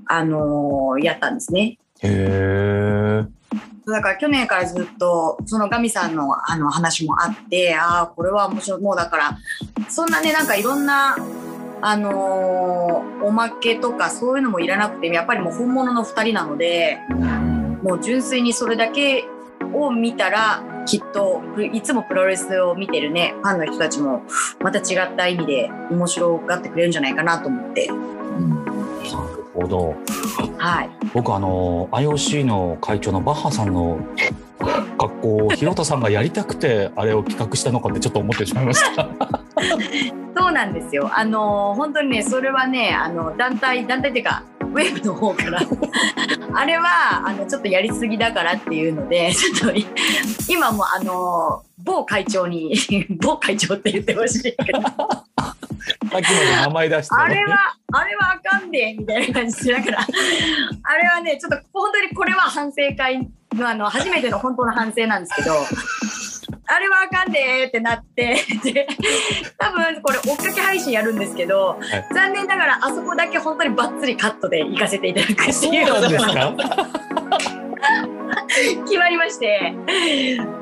[0.06, 1.78] あのー、やったんですね。
[2.02, 3.24] へ
[3.86, 9.38] だから去年からずっとそのガミさんのあの話もあってああこれは面白いもうだから
[9.88, 11.16] そんなねなんかいろんな
[11.82, 16.98] あのー、おまけとかそういうのもいらなくてやっぱりもう本物の2人なので、
[17.82, 19.24] もう純粋にそれだけ
[19.74, 21.42] を見たらきっと
[21.72, 24.22] いつもプロレスを見てるねファンの人たちも
[24.60, 27.88] また違った意味で面白がってくれるんじゃないかなと思って。
[27.88, 28.71] うん
[29.54, 29.94] ほど。
[30.58, 30.90] はい。
[31.14, 33.98] 僕あの IOC の会長のバッハさんの
[34.98, 39.08] 格好を広田さんがやりたくてあれを企画したのかってちょっと思ってしまいました。
[40.36, 41.10] そうなんですよ。
[41.12, 45.60] あの本当にねそれはねあの団体団体っていうかウェブの方から
[46.54, 49.78] あれはあのちょっとやりすぎだからっていうので ちょっと
[50.48, 52.74] 今もあの某会長に
[53.20, 54.80] 某会長って言ってほしいけど。
[56.10, 65.52] さっきの名前出して、あれは、あれはあかんで、みたいな感じだから、あれはね、ちょっと本当にこれは反省会のあの、初めての本当の反省なんですけど、
[66.66, 68.86] あれはあかんでってなって、で、
[69.58, 75.86] 多分これ追っかけ配信やるんですけど、はい、残念ながらあそこだけ本当にバッツリカットで行かせていただくっていう。
[75.86, 77.61] そうなんですか？
[78.84, 79.74] 決まりまして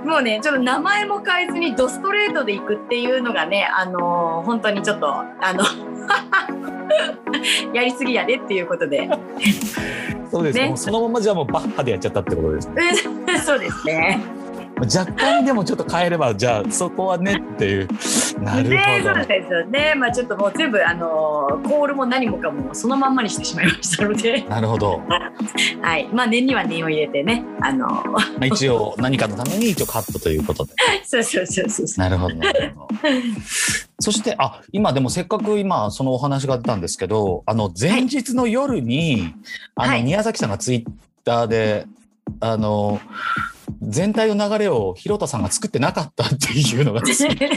[0.05, 5.64] もうねちょっと名前も変えずにドストレートでいくっていうのがねあのー、本当にちょっとあの
[7.75, 9.09] やりすぎやでっていうことで。
[10.31, 12.93] そうです、ね、そのままじゃもうバッハでやっちゃったってことです、ね、
[13.45, 14.21] そうですね。
[14.85, 17.89] 若干でもちょっと変えれば じゃあそこはねっていう。
[18.41, 19.95] なるほど、ね、そうですよね。
[19.97, 24.43] まあちょっともう全部あのコールも何もかもそのまんまにしてしまいましたので。
[24.49, 25.01] なるほど。
[25.83, 26.09] はい。
[26.12, 27.45] まあ念には念を入れてね。
[27.61, 30.72] あのまあ一応何かのために一応カットということで。
[31.05, 32.89] そうそうそうそうなるほどなるほど。
[34.01, 39.35] そしてあ今でもせっかく今そのお話が出たんですけどあの前日の夜に、
[39.76, 40.85] はい、あの宮崎さんがツイッ
[41.22, 41.87] ターで
[42.41, 43.01] あの
[43.83, 47.01] 全体の流れを広田さんが作ってなかったっていうのが。
[47.07, 47.57] そうです。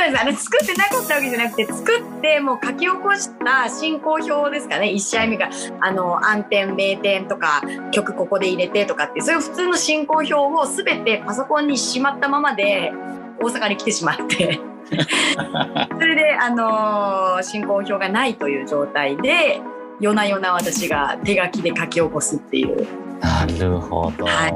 [0.00, 4.86] あの作ってなかったわけじゃなくて作ってもう書き起こした進行表ですかね。
[4.86, 12.92] 1試合目があの暗転名点とか曲ここで入れてとかってそういう普通の進行表を全てパソコンにしまったままで
[13.40, 14.60] 大阪に来てしまって。
[15.98, 19.60] それで、あのー、進行表がないという状態で
[20.00, 22.86] 夜な夜な私が手書きで書き起こすっていう。
[23.20, 24.24] なるほど。
[24.26, 24.54] はい。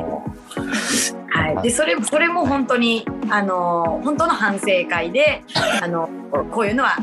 [1.30, 5.44] はい、でそれそれも本当にあの本当の反省会で
[5.82, 6.08] あの
[6.50, 6.96] こういうのは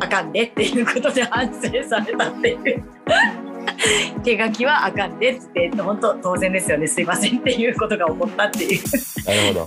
[0.00, 2.84] あかんでっていうことで反省されたっていう。
[4.24, 8.82] 手書きはあかんでって本当当然ですよねすいませんっていうことが起こったっていう。
[9.24, 9.66] なるほ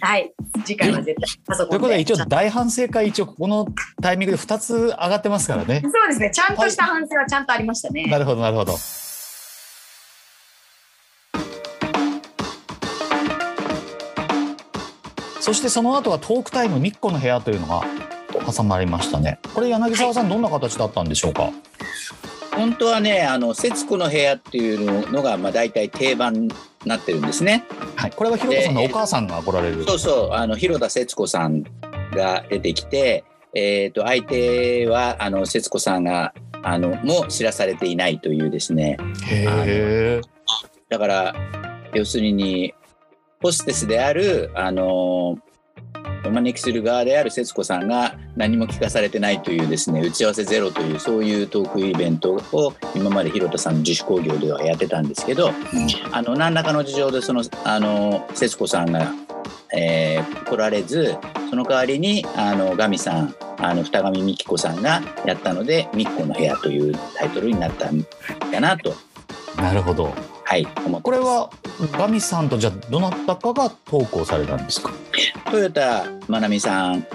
[0.00, 0.32] はい。
[0.64, 3.66] 次回は絶対パソコンということで一応大反省会一応ここの
[4.02, 5.82] タイミングで2つ上がってますからね。
[5.82, 6.30] そうですね。
[6.30, 8.02] ちゃんとした反省はちゃんとありましたね。
[8.02, 8.76] はい、なるほどなるほど。
[15.40, 17.82] そしてその後はトークタイムみっこの部屋というのが
[18.54, 19.38] 挟まりましたね。
[19.54, 21.50] これ柳沢さん、どんな形だったんでしょうか？
[22.54, 26.52] 本当はね、あの節子の部屋っていうのがまあ大体定番に
[26.84, 27.64] なってるんですね。
[27.96, 28.10] はい。
[28.10, 29.84] これは広田さんのお母さんが来られる。
[29.84, 31.62] そうそう、あの広田節子さん
[32.12, 33.24] が出てきて、
[33.54, 38.96] えっ、ー、と相手はあの節子さんがあのも知らされていないというですね。
[39.26, 40.20] へえ。
[40.88, 41.34] だから
[41.92, 42.74] 要するに
[43.42, 45.38] ホステスである、あの
[46.24, 55.52] お招きする側である節子さんが何も聞かされてないというですね打ち合わせゼロというそういうトークイベントを今まで広田さんの自主興行ではやってたんですけど、
[56.12, 59.12] あの何らかの事情でそのあの節子さんが、
[59.72, 61.16] えー、来られず
[61.48, 68.04] その代わりにあのガミさんあの二上美紀子さんがやったので「みっこの部屋」というタイトルになったん
[68.52, 68.94] だなと。
[69.56, 70.14] なるほど。
[70.44, 71.50] はい、これは
[71.92, 74.90] ガミさんとじゃどなたかが投稿されたんですか？
[75.50, 77.06] トヨタまなみさん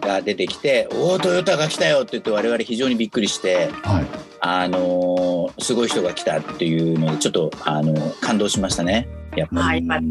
[0.00, 4.06] が出てきて「はい、おおトヨタが来たよ」って言って我々非常にびっくりして、はい、
[4.40, 9.08] あのすごい人が来たっていうのでちょっとあの感動しましたね。
[9.36, 9.88] やっぱり。
[9.88, 10.02] はい。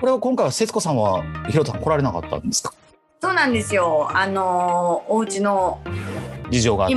[0.00, 2.72] これは今回は節子さんは広田さん来られなかったんですか？
[3.20, 4.08] そうなんですよ。
[4.14, 5.78] あのお家の
[6.50, 6.96] 事情があって。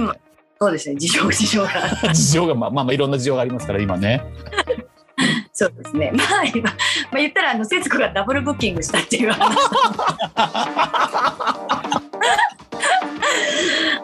[0.61, 0.95] そうですね。
[0.95, 1.69] 事情事情が。
[2.13, 4.21] 事情がまあまあまあいろんな事情がありますから今ね。
[5.51, 6.11] そうですね。
[6.15, 6.73] まあ今、
[7.13, 9.55] まあ、言ったらあの節子がダブルブッキングしたっていう話。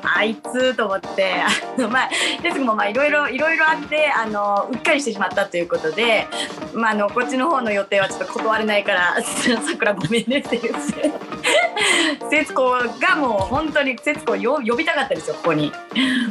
[0.01, 2.09] あいつと思ってあの、まあ、
[2.43, 6.27] ですもまあいろいろいろいろあってあのうっかりしてしまったということで、
[6.73, 10.79] まあ、あのこっちの方の予定はちょっと断れないから「さくらごめんね」って言って。
[12.29, 15.71] 節子がもう本当に節子を呼びたかったですよここに。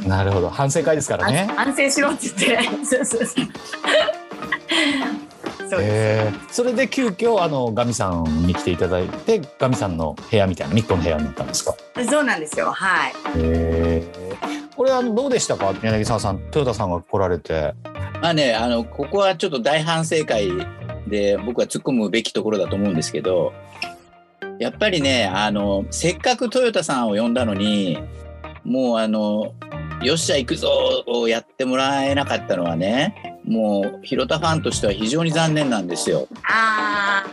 [0.06, 0.50] なるほど。
[0.50, 1.50] 反省会ですからね。
[1.56, 5.27] 反省しろって言って
[5.70, 5.88] そうそう
[6.50, 11.74] それで急遽あのガミさんに来ていただいてガミさんの部屋みたいなミッコの部屋になったんですか？
[12.08, 12.72] そうなんですよ。
[12.72, 13.12] はい。
[13.36, 15.74] えー、これあのどうでしたか？
[15.82, 17.74] 柳沢さん豊田さんが来られて。
[18.20, 20.50] まあねあのここはちょっと大反省会
[21.06, 23.52] で僕は突っ込むべきところだと思うんですけど
[24.58, 27.96] やっぱりねあのせっかくトヨタさんを呼んだのに
[28.64, 29.54] もうあの
[30.02, 36.28] よっしゃ行くぞをやってもらえなかったのはねもう広田ファンとしては非常に残念なんですよ。
[36.44, 37.24] あ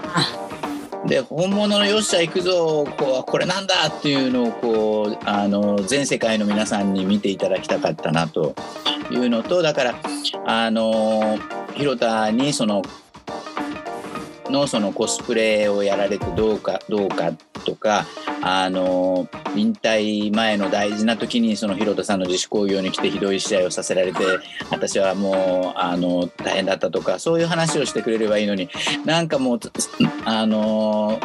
[1.06, 8.56] で本物のよっしゃ行くぞこうこれなんだっていうのをこうあの全世界の皆さんに見ていただきたかったなと
[9.12, 9.96] いうのとだから
[10.46, 11.38] あの
[11.76, 12.82] 広田にその
[14.50, 17.32] のそのコスプレをやられてどうかどうか
[17.66, 18.06] とか
[18.42, 24.20] あの引退前の大事な時にその広田さんの自主興行に来てひどい試合をさせられて
[24.72, 28.70] 私はもうあの大変だったとかそういう話をしてくれればいいのに
[29.04, 29.60] なんかもう
[30.26, 31.20] あの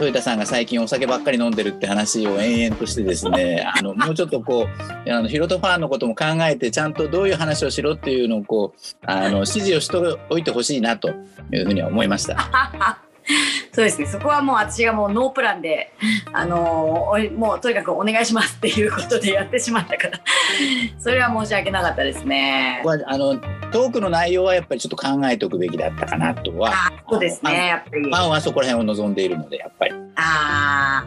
[0.00, 4.66] 豊田さんが最近お酒ばっかり飲んでるって話を延々としてですねあのもうちょっとこ
[5.06, 9.96] うあのヒロトファンのことも考えてちゃんとどういう話をしろっていうのをこうあの指示をして
[10.28, 11.12] おいてほしいなとい
[11.60, 13.00] うふうには思いました。
[13.76, 14.06] そうですね。
[14.06, 15.92] そこはもう私がもうノープランで、
[16.32, 20.18] あのー、もうとにかくお願いしますっていうことでやってしまったから。
[20.98, 22.82] それは申し訳なかったですね。
[23.06, 23.36] あの
[23.70, 26.72] トークの内容はやっぱりちょっと考えておくべきだったかなとは。
[27.06, 27.66] そうですね。
[27.66, 28.02] やっぱり。
[28.04, 29.94] ファンはそこら辺を望んでいるのでやっぱり。
[30.14, 31.04] あ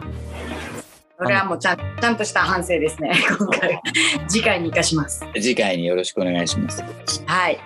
[1.18, 3.12] それはもうちゃんちゃんとした反省ですね。
[3.36, 3.80] 今回。
[4.28, 5.26] 次回に生かします。
[5.34, 6.84] 次回によろしくお願いします。
[7.26, 7.58] はい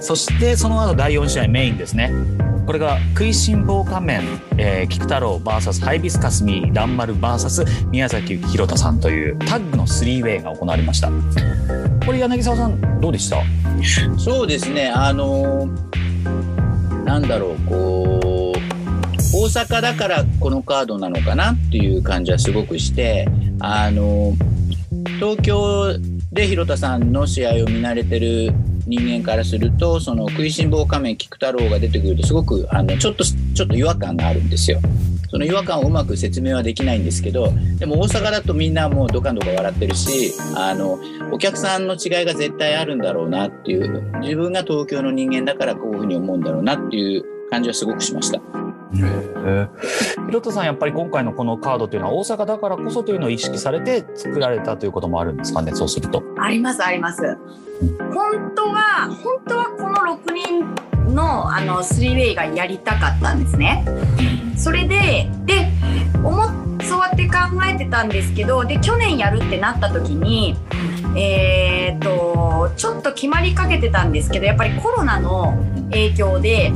[0.00, 2.12] そしてその後第4試合メインですね。
[2.66, 4.22] これが食いしん坊仮面、
[4.58, 11.10] えー、菊太郎 VS ハイビスカスミー蘭丸 VS 宮崎弘田さんというタッグのスリーウェイが行われました。
[12.04, 13.42] これ柳沢さんどうでした？
[14.18, 14.88] そうですね。
[14.88, 18.58] あのー、なんだろうこう
[19.34, 23.26] 大阪だからこのカードなのかなっていう感じはすごくして
[23.60, 24.34] あの
[25.18, 25.98] 東京
[26.32, 28.52] で広田さんの試合を見慣れてる
[28.88, 34.80] 人間からするとその食いしん坊仮面菊太郎が出てくるとすごくあのちょっとちょっと違和感があるんですよ。
[35.30, 40.98] その違和感をうまく説明はできないんですけどでも大阪だとみんなもうドカンドカ笑ってるしあの
[41.30, 48.67] お客さんの違いが絶対あるんだろうなっていう自分が東京の人間だからこういうふうに思うんだろうなっていう感じはすごくしました。
[48.92, 56.22] ひろとさんやっぱり今回のこのカードというのは大阪だからこそというのを意識されて作られたということもあるんですかねそうすると。
[56.38, 57.36] ありますあります。
[58.12, 60.32] 本当は本当はこの6
[61.06, 63.84] 人のあのスリーウェイがやりたかったんですね。
[64.56, 65.68] それでで
[66.22, 66.42] 思
[66.82, 67.34] そうやって考
[67.70, 70.56] えてたんですけどで去年やるってなった時に
[71.16, 75.56] えーとちょっと決まりかけてたんですけどやっぱりコロナの
[75.90, 76.72] 影響で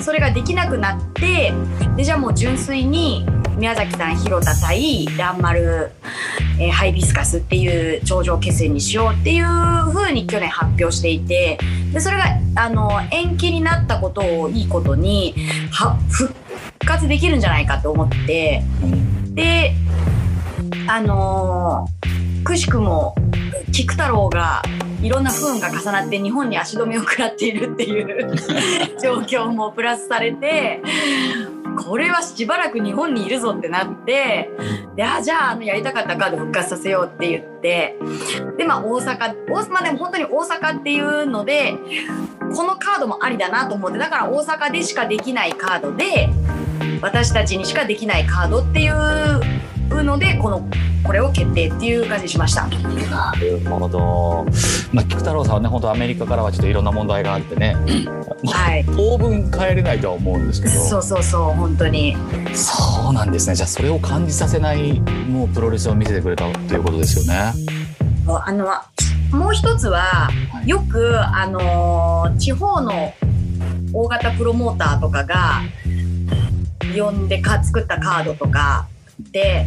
[0.00, 1.52] それができなくなって
[1.96, 3.26] でじゃあもう純粋に
[3.56, 5.90] 宮崎さん広田対蘭丸、
[6.58, 9.44] えー、ハイビスカスっていう頂上決戦にしようっていう
[9.92, 11.58] 風に去年発表していて
[11.92, 12.24] でそれが
[12.56, 15.34] あの延期になったことをいいことに
[15.70, 16.34] は復
[16.86, 18.62] 活できるんじゃないかと思って
[19.34, 19.74] で
[20.86, 23.14] あのー、くしくも
[23.72, 24.62] 菊太郎が
[25.02, 28.36] いろんな不運が重なって日本に足止めを食らっているっていう
[29.02, 30.82] 状況もプラスされて
[31.76, 34.50] これはしばらく日本にいるぞってなって
[34.96, 37.96] であじゃああのやりたかったカード復活させようって言って
[38.58, 41.74] でまあ大阪大まあでも本当に大阪っていうので
[42.54, 46.28] このカードもありだなと思ってだから大阪でしかできないカードで
[47.00, 49.40] 私たちにしかできないカードっていう
[50.02, 50.68] のでこの
[51.02, 52.68] これを決定っていう感じにしました。
[52.68, 54.46] なるほど。
[54.92, 57.74] まあ、菊太郎さんはね、本当アメリカからはちょっといろんな問題があってね。
[58.44, 58.84] はい。
[58.84, 60.74] 当分帰れないとは思うんですけど。
[60.74, 62.16] そうそうそう、本当に。
[62.54, 63.54] そうなんですね。
[63.54, 67.52] じゃあ、それを感じさせない、もうプロレスを見せてくれたということですよね。
[68.28, 68.66] あの、
[69.32, 70.30] もう一つは、
[70.66, 73.14] よく、あの、地方の
[73.92, 75.62] 大型プロモーターとかが。
[76.96, 78.88] 呼んでか作ったカードとか
[79.32, 79.66] で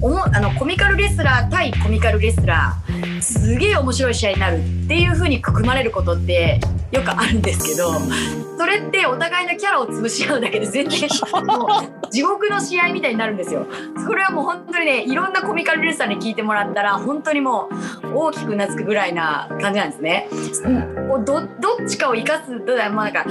[0.00, 6.60] おもあのコミカルレスラー対コミカルレスラーすげえ面白い試合になるっていう風に含まれることって
[6.90, 7.92] よくあるんですけど
[8.58, 11.08] それってお互いのキャラを潰し合うだけで全然
[11.46, 13.66] もう地獄の試合みたいになるんですよ。
[14.04, 17.70] それはもう本当にねいろんなコミカルレスラーに聞いてもらったら本当にも
[18.02, 20.28] う大きくうなずくぐらいな感じなんですね。
[21.24, 23.24] どどっちかを生かすどうだ、まあ、なんか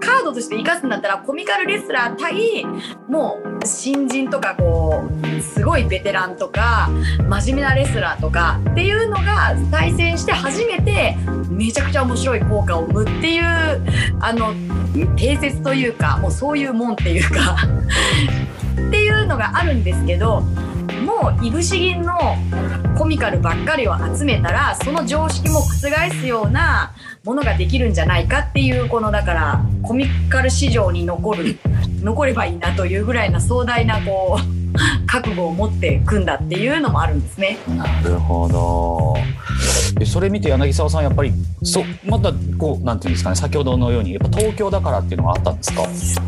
[0.00, 2.64] カードとして生かすんだったらコミカルレスラー対
[3.08, 4.91] もう新人とかこう
[5.40, 6.88] すごいベテランとか
[7.28, 11.16] 真面目なレスラーとかっていうのが対戦して初めて
[11.48, 13.42] めちゃくちゃ面白い効果を生むっていう
[14.20, 14.54] あの
[15.16, 17.56] 定説というかもうそういうもんっていうか
[18.88, 20.42] っていうのがあるんですけど
[21.02, 22.18] もういぶし銀の
[22.96, 31.58] コミカルばっかりを集めたらその常識も覆すようなものができるんじゃないかっていうこのだからコミカル市場に残る
[32.02, 34.61] 残ればいいなというぐらいな壮大なこう
[35.06, 37.58] 覚悟を持って組んだっていうのもあるんですね。
[37.76, 39.14] なるほど。
[40.06, 45.82] それ見て柳沢さんやっぱりそまたこうなんていうんですかね先ほどのようにやっぱ東京だからっていうのがあったんですか？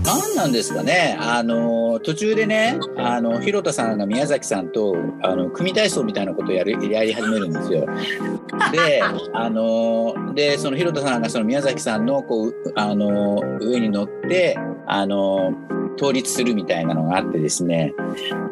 [0.05, 1.17] 何なんですかね。
[1.21, 7.87] あの途中でねあの広田さんが宮崎さんとあの組体操みたいなことをやるやり始めるんですよ。
[8.71, 15.53] であのでその広田さんがその宮崎さんのこうあの上に乗ってあの
[15.99, 17.95] 倒立するみたいなのがあってですね。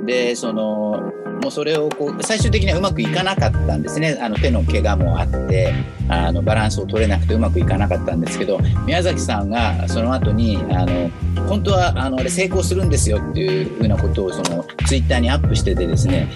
[0.05, 1.13] でその
[1.43, 4.17] もうそれをこう最終的にはうまくいかなかったんですね。
[4.21, 5.75] あの手の怪我もあって
[6.09, 11.11] あのバランスを取れなくてうまくいかなかったんですけど宮崎さんがその後にあの
[11.49, 16.29] 本当はあのあれ成功するんですよっていうふうなことをそのツイッターにアップしててですね。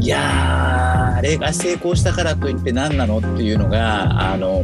[0.00, 4.62] いやあれが成功したからといって何なのっていうのがあの、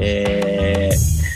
[0.00, 1.26] えー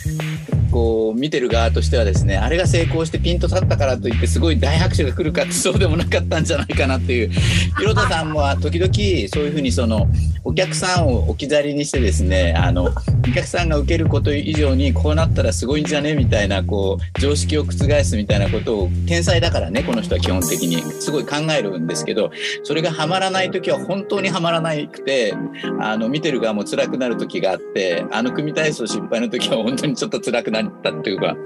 [0.70, 7.30] こう見てる側としてはですねあれが成功してピンと立ったからといってすごい大拍手が来るかってそうでもなかったんじゃないかなっていう
[7.78, 8.92] 広田さんも時々
[9.28, 10.08] そういうふうにその
[10.44, 22.30] お客さんを置き去りにしてですねあのお客さんが受けること以上にこうなったらすごいんじゃねみたいなこう常識を覆すみたいなことを天才だからねこの人は基本的にすごい考えるんですけど
[22.64, 25.34] それがはまらない時は本当にはまらなくて
[25.80, 31.36] あの見てる側も辛くなる時があってあの組体操失敗の時は本当にちょっと辛くなったっていうか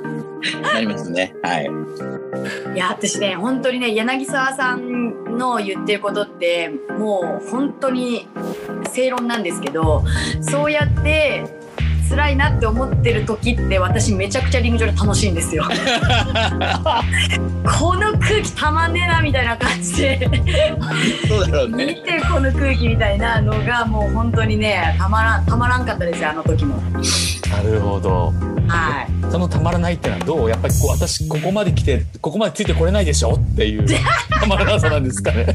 [0.72, 1.34] なりますね。
[1.42, 1.70] はい。
[2.74, 8.28] いや私ね本当にね柳沢さんの言ってることってもう本当に
[8.92, 10.04] 正論なんですけど
[10.40, 11.63] そうやって
[12.08, 15.64] 辛いなって思ってる時って私めちゃくちゃリング上で楽しいんですよ。
[17.78, 20.28] この空気たまんねえなみたいな感じで
[21.28, 26.76] そうだろうね見てこの空気みたいなのがもう本当にねたまらんたまらんかったですよあの時も。
[26.76, 28.32] なるほど。
[28.68, 29.08] はい。
[29.30, 30.50] そのたまらないっていうのはどう？
[30.50, 33.34] やっぱりこう私ここまで来てここまでついてこれないでしょ？
[33.34, 33.86] っていう
[34.40, 35.46] たまらなさなんですかね。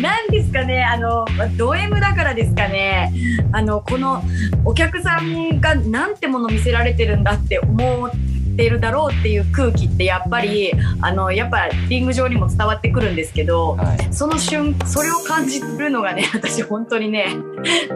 [0.00, 0.82] な んですかね。
[0.84, 1.24] あの
[1.56, 3.12] ド M だからですかね。
[3.52, 4.22] あのこの
[4.64, 8.10] お客さんがなんてもの見せられてるんだって思っ
[8.56, 14.12] てるだろうっていう空気ってやっぱりあのやっぱリング上にも伝わってくるんですけど、はい。
[14.12, 17.28] その瞬それを感じるのがね 私本当にね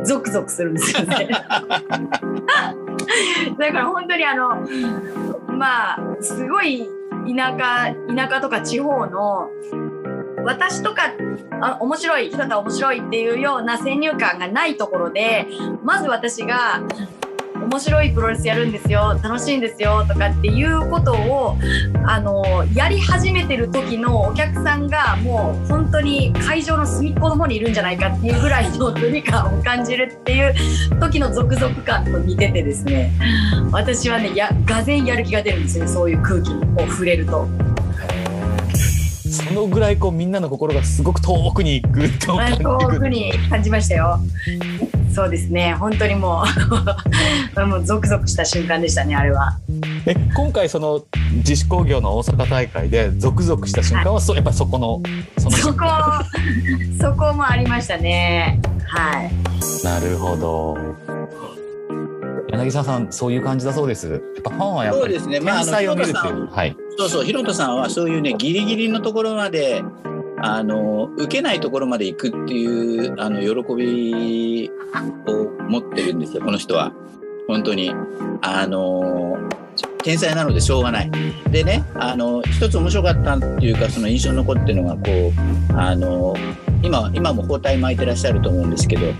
[0.05, 1.29] ゾクゾクするんですよね。
[3.59, 4.65] だから本当にあの
[5.49, 6.87] まあすごい
[7.37, 9.51] 田舎田舎とか地方の
[10.49, 11.13] 私とか
[11.61, 15.47] あ面白い人だ面白いっていうような先入観がないところで
[15.85, 16.83] まず私が
[17.55, 21.59] 面白いプロレスやるんですよ楽しいんですよとかっていうことを
[22.07, 30.55] あのやり始めてる時のお客さんがもう本当に会場の隅っこの方にいるんじゃないかっていうぐらいの距離感を感じるっていう
[30.99, 33.13] 時の続々感と似ててですね
[33.71, 37.47] 私はねやがぜんやる気が出るんですよねそういう空気に触れると。
[39.29, 44.19] そのぐらいこうみんなの心がすごく遠くに行くと遠くに感じましたよ。
[45.15, 46.45] そうですね本当にも
[47.57, 49.59] う もうゾクゾクした瞬間でしたねあれは。
[50.07, 51.03] え今回その
[51.37, 55.03] 自主工業の大阪大会でゾクゾクした瞬間は、そうやっぱりそこの
[55.39, 55.85] そのそこ
[57.01, 58.61] そこもありましたね。
[58.87, 59.31] はい。
[59.85, 61.18] なるほど
[62.51, 69.85] 柳沢さんそういう感じだそうですやっぱファンはやっぱり天才を見るって広田さいうはいそうそう、ヒロトさんはそういうね、ギリギリのところまで、
[70.39, 74.69] あの、受けないところまで行くっていう、あの、喜び
[75.29, 76.93] を持ってるんですよ、この人は。
[77.47, 77.95] 本当に。
[78.43, 79.39] あの、
[80.03, 81.11] 天才なのでしょうがない。
[81.53, 86.35] でね、あの、一つ面白かったっていうか、その印象に残ってるのが、こう、あの、
[86.83, 89.13] 今、今も包帯巻いてらっしゃると思うんですけど、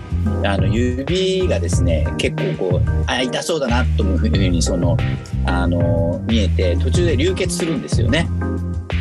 [0.43, 4.97] あの、指がですね、結構こう、あ、痛そうだなというふうに、その、
[5.45, 8.27] あの、見えて、途中で流血するんですよね。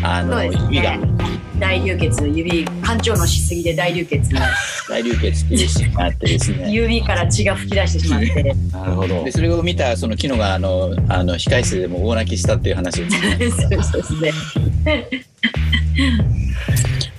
[0.02, 1.38] あの、そうです指がね。
[1.58, 4.30] 大流血指干潮のしすぎで大流血
[4.88, 6.70] 大流血っていうシーンがあってですね。
[6.72, 8.54] 指から血が吹き出してしまって。
[8.72, 14.32] なるほどでそれを見たそのキノがあのあの控室でも大泣きしたっていう話を そうですね。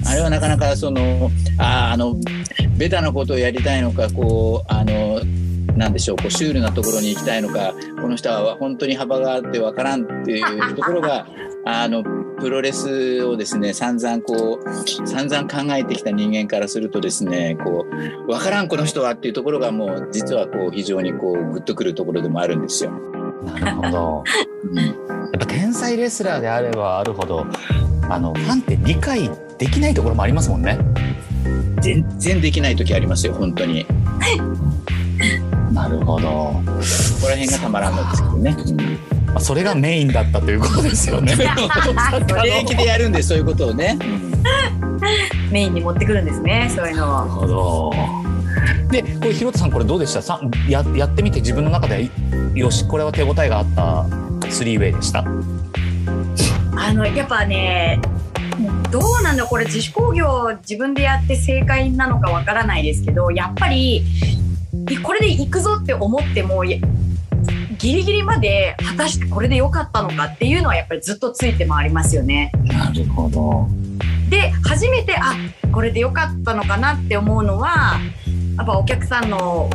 [0.10, 1.30] あれはなかなかその
[1.60, 2.16] あーあの
[2.78, 5.22] ベタなことをやりたいのかこうあの
[5.76, 11.28] なんでしょうこうシュールなところに行きたいのかこの人は本当に幅があってわからんっていうところが
[11.66, 12.04] あの
[12.40, 17.86] プロレスをですね散々こう散々考えてきた人間からするとですねこ
[18.28, 22.92] うわからんこの人はっていうところがもう実はこう非常にこうグッとくるところでもあるんですよ。
[23.46, 24.24] なるほど
[24.72, 27.46] うんやっぱ天才レスラーであればあるほど
[28.10, 29.30] あのファンって理解
[29.60, 30.78] できないところもありますもんね。
[31.82, 33.86] 全然できない時ありますよ本当に。
[33.86, 33.94] こ
[35.74, 36.28] なるほど。
[37.22, 38.58] こら辺がたまらんのですけどね、
[39.28, 41.34] まあそれがメインだったということですよね。
[41.38, 41.44] 現
[42.62, 43.98] 役でやるんでそういうことをね、
[45.52, 47.18] メインに持ってくるんですねそういうのを。
[47.20, 47.92] なるほど。
[48.92, 50.22] で、これ、ひろたさん、これどうでした？
[50.22, 52.10] さややってみて、自分の中で、
[52.56, 54.06] よし、これは手応えがあった
[54.50, 55.24] スリーウェイでした？
[56.76, 58.00] あのやっぱね
[58.92, 64.04] どうなんだこれ自主工業自分でやって正解なのかわからないですけどやっぱり
[64.90, 66.80] えこれで行くぞって思ってもギ
[67.80, 72.52] リギリまで果たしてこれで良かったのかっていうのはやっぱりずっとついて回りますよね。
[72.66, 73.68] なるほど。
[74.30, 75.36] で初めてあ
[75.72, 78.00] これで良かったのかなって思うのは
[78.58, 79.70] やっぱお客さんの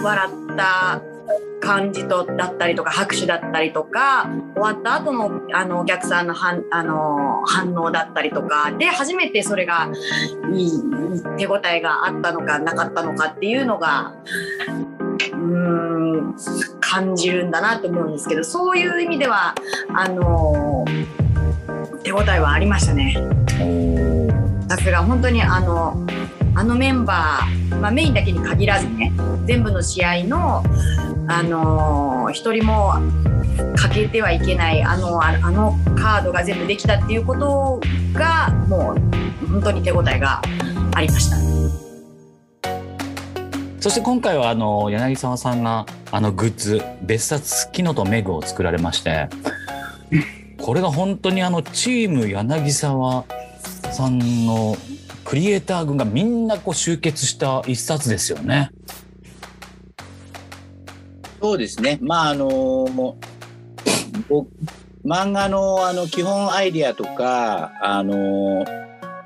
[0.00, 1.02] う笑った
[1.60, 9.88] 感じとだったりとか拍手だったりとか終わった後のあのお客さんの反あの反応だったりとかで初めてそれが
[10.52, 10.70] いい
[11.38, 14.14] 手応えがあったのかなかったのかっていうのが
[15.32, 16.36] うん
[16.80, 19.54] 感じるんだなと思うんですけどそういう意味では
[19.94, 20.84] あの
[22.02, 23.16] 手応えはありましたね。
[24.68, 26.06] さすが本当にあの
[26.56, 29.12] あのメンバー、まあ、メインだけに限らずね
[29.44, 30.64] 全部の試合の、
[31.28, 32.94] あのー、一人も
[33.76, 37.78] 欠けてはいけないあのあのカードが全部できたっていうこと
[38.14, 40.40] がもう本当に手応えが
[40.94, 41.36] ありました。
[43.78, 49.28] そして今回はあの柳沢さんがあのグッズ別冊キノとメグを作られまして
[50.58, 53.24] これが本当にあのチーム柳沢
[53.92, 54.76] さんの
[55.26, 58.70] クリエイター軍がみんなこう集結した一冊ですよね。
[61.42, 61.98] そうですね。
[62.00, 62.86] まああの
[65.04, 68.64] 漫画のあの基本アイディアとかあの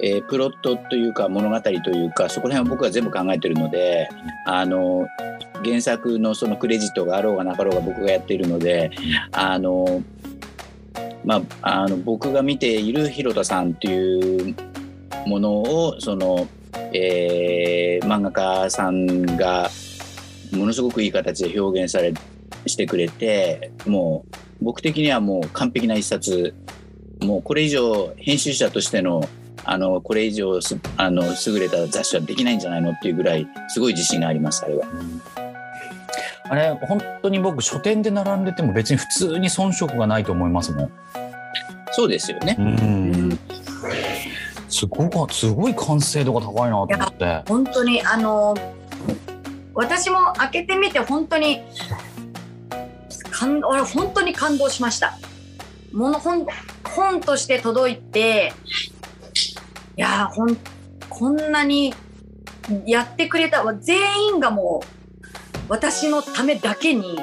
[0.03, 4.09] えー、プロットというか物語というかそこら辺は僕は全部考えてるので
[4.47, 5.07] あの
[5.63, 8.91] 原作のそのクレジットがあろうがなかろうが僕がやっているので
[9.33, 10.03] あの、
[11.23, 14.70] まあ、あの僕が見ている広田さんっていう
[15.27, 16.49] ものをその、
[16.93, 18.33] えー、漫画
[18.65, 19.71] 家さんが
[20.53, 22.13] ものすごくいい形で表現され
[22.67, 24.25] してくれても
[24.61, 26.55] う僕的にはもう完璧な一冊
[27.21, 29.29] もうこれ以上編集者としての
[29.65, 30.59] あのこれ以上
[30.97, 34.87] あの優れた雑誌はできないんじゃないのっていうぐらいすごい自信がありますあれは。
[36.45, 40.91] あれ本当に僕書店で並んでても別に普通に遜色がないと思いますもん。
[41.93, 42.57] そうですよね。
[42.59, 43.39] うん
[44.71, 47.43] すごいすごい完成度が高いなと思って。
[47.49, 48.55] 本当にあの
[49.75, 51.63] 私も開けてみて本当に
[53.31, 55.19] 感俺本当に感動しました。
[55.93, 56.47] もの本
[56.85, 58.53] 本として届いて
[59.97, 60.57] いやほん
[61.09, 61.93] こんなに
[62.87, 64.87] やってくれた全員がもう
[65.69, 67.19] 私のためだけに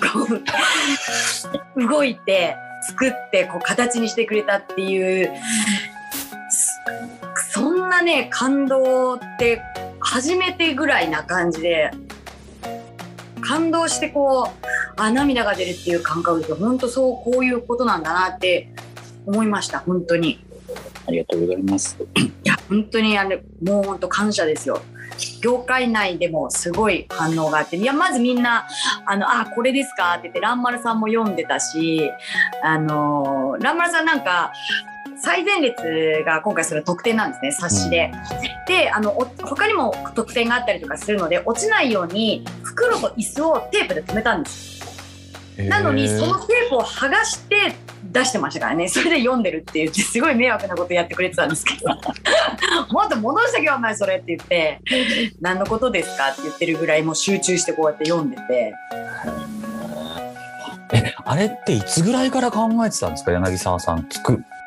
[1.76, 2.56] 動いて
[2.88, 5.32] 作ってこう形にしてくれたっていう
[7.98, 9.60] なね感動って
[9.98, 11.90] 初めてぐらいな感じで
[13.40, 18.70] 感動してこうあ涙が出るっていう感覚で本当そうこういうことなんだなって
[19.26, 20.44] 思いました本当に。
[21.06, 21.96] ありがとうございます。
[22.16, 24.82] いや、本当にあれ、もう本当感謝ですよ。
[25.40, 28.66] 業界内でもすごい反応があって、いや、まずみんな、
[29.06, 32.10] あの、あ、これですかって言って、蘭丸さんも読んでたし、
[32.62, 34.52] あの、蘭丸さんなんか、
[35.20, 38.12] 最前列が今回それ特典なんですね冊子で。
[38.66, 44.78] であの他にも特典があったりとかするので落ちないように袋と椅子をテープで留めたんです。
[45.58, 48.88] なのにそのテープを剥がして出してましたからね。
[48.88, 51.88] それで読んでるって言ってすごい迷惑なことやってくれてたんですけど。
[52.94, 54.80] もっと戻してけお前それって言って。
[55.40, 58.74] 何のことですかって言ってるぐらいもう集中してこうやって読んでて。
[60.92, 64.36] えあれっていつぐらいから考えてたんですか柳沢さんつく。
[64.36, 64.57] 結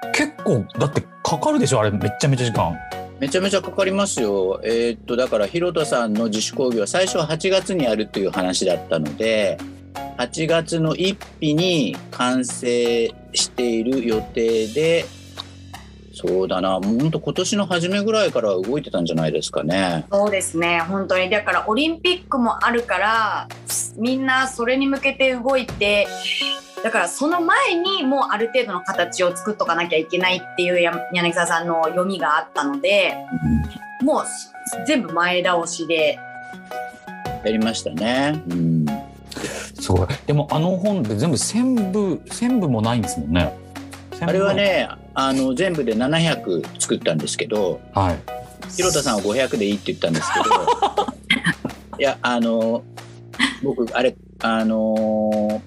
[0.52, 1.80] 構だってかかるでしょ？
[1.80, 2.76] あれめちゃめちゃ時間。
[3.20, 4.60] めちゃめちゃかかりますよ。
[4.64, 9.58] えー、っとだから広田さんの自主講義は最初は8月にやるという話だったので
[10.18, 15.06] 8月の1日に完成している予定で
[16.26, 16.74] そうだな。
[16.74, 20.06] 本当今年の初めぐらいから動いてたんじゃないですかね。
[20.12, 20.82] そうですね。
[20.82, 21.30] 本当に。
[21.32, 23.48] だからオリンピックもあるから
[23.98, 26.08] みんなそれに向けて動いて
[26.84, 33.16] だからその前にもうある程度の形を作っとかなきゃいけないっていう柳沢さんの読みがあったので、
[34.02, 34.26] うん、もう
[34.86, 36.20] 全部前倒しで。
[37.44, 38.44] やりましたね。
[38.50, 38.86] うん。
[39.80, 40.08] すごい。
[40.28, 43.54] でもあの本で全部1000部1000部もないんですもんね
[44.22, 48.20] あれはねあの全部で700作ったんですけど、はい、
[48.76, 52.84] 広田さんは500でいいって言ったんですけど いやあの
[53.64, 55.62] 僕あれあの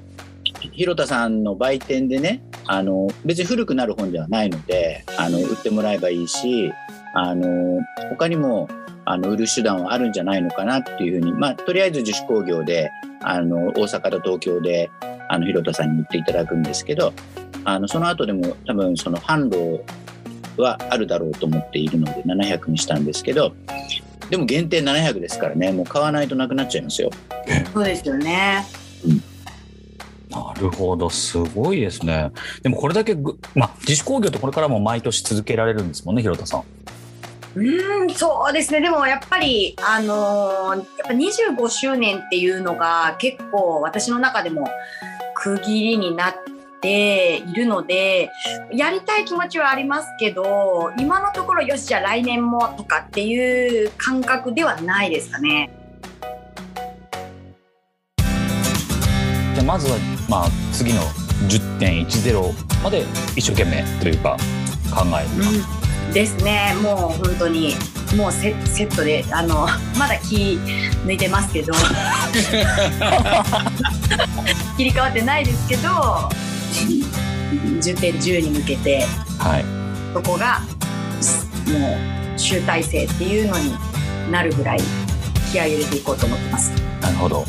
[0.72, 6.72] 広田さんの売店でねあの別に古くなる本ではないのであの売ってもらえばいいし
[7.14, 7.80] あの
[8.10, 8.68] 他にも
[9.04, 12.90] あの売る手段はあるんじゃないのかなっていうふうに、まあ、とりあえず自主工業で
[13.20, 14.90] あの大阪と東京で
[15.28, 17.12] あの広田さんに売っていただくんですけど
[17.64, 19.84] あのその後でも多分その販路
[20.60, 23.54] はあるだろうと思っているので700にしたんですけど
[24.30, 27.10] でも限定700ですからねもう買わないとなくなっちゃいますよ。
[27.72, 28.64] そうですよね、
[29.06, 29.34] うん
[30.34, 32.32] なるほど、すごいですね。
[32.62, 33.14] でもこれだけ、
[33.54, 36.64] まあ、自主工業ってこれからも毎年続けられるんですもんね、広田さん。
[37.56, 44.68] うんそうですねでもやっぱりあのー、やっぱ25周年っていうのが結構私の中でも
[45.34, 46.34] 区切りになっ
[46.84, 48.30] ているので
[48.70, 55.70] やりたい気持ちはありますけど今のところよしじゃあ来年もとかっていう感覚ではないですかね。
[58.18, 59.96] じゃあまずは、
[60.28, 61.00] まあ、次の
[61.48, 63.04] 10.10まで
[63.34, 64.36] 一生懸命というか
[64.94, 65.44] 考える、
[66.06, 66.74] うん、ですね。
[66.82, 67.74] もう本当に
[68.14, 69.66] もうセセットであの
[69.98, 70.58] まだ気
[71.06, 71.72] 抜いてますけど。
[74.76, 76.28] 切り替わってないですけど
[76.74, 79.04] 10点10に向けて、
[79.38, 79.64] はい、
[80.14, 80.60] そこが
[81.66, 81.96] も
[82.34, 83.72] う集大成っていうのに
[84.30, 84.80] なるぐらい
[85.52, 86.70] 気合い入れていこうと思ってます。
[87.00, 87.44] なるほど。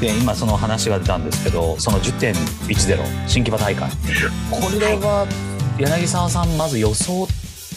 [0.00, 3.90] で今その話が出たんですけどその10.10新木場大会。
[4.50, 5.26] これは
[5.78, 7.26] 柳沢さんまず予想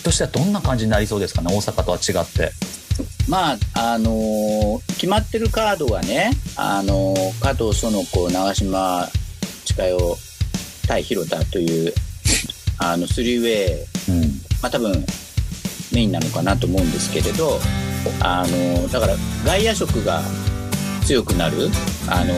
[0.04, 1.56] としてはどんな感じになりそうですかね？
[1.56, 2.52] 大阪とは違って。
[3.30, 3.58] まあ
[3.94, 9.08] あのー、決まってるカードはね、あのー、加藤園子長島
[9.64, 10.18] 千佳代
[10.90, 11.94] 対広田という
[12.80, 14.30] あのスリーウェイ、うん、
[14.62, 14.92] まあ多分
[15.94, 17.60] メインなのかなと思うんですけれど
[18.22, 19.16] あのだから
[19.46, 20.22] 外野色が
[21.06, 21.70] 強くなる
[22.10, 22.34] あの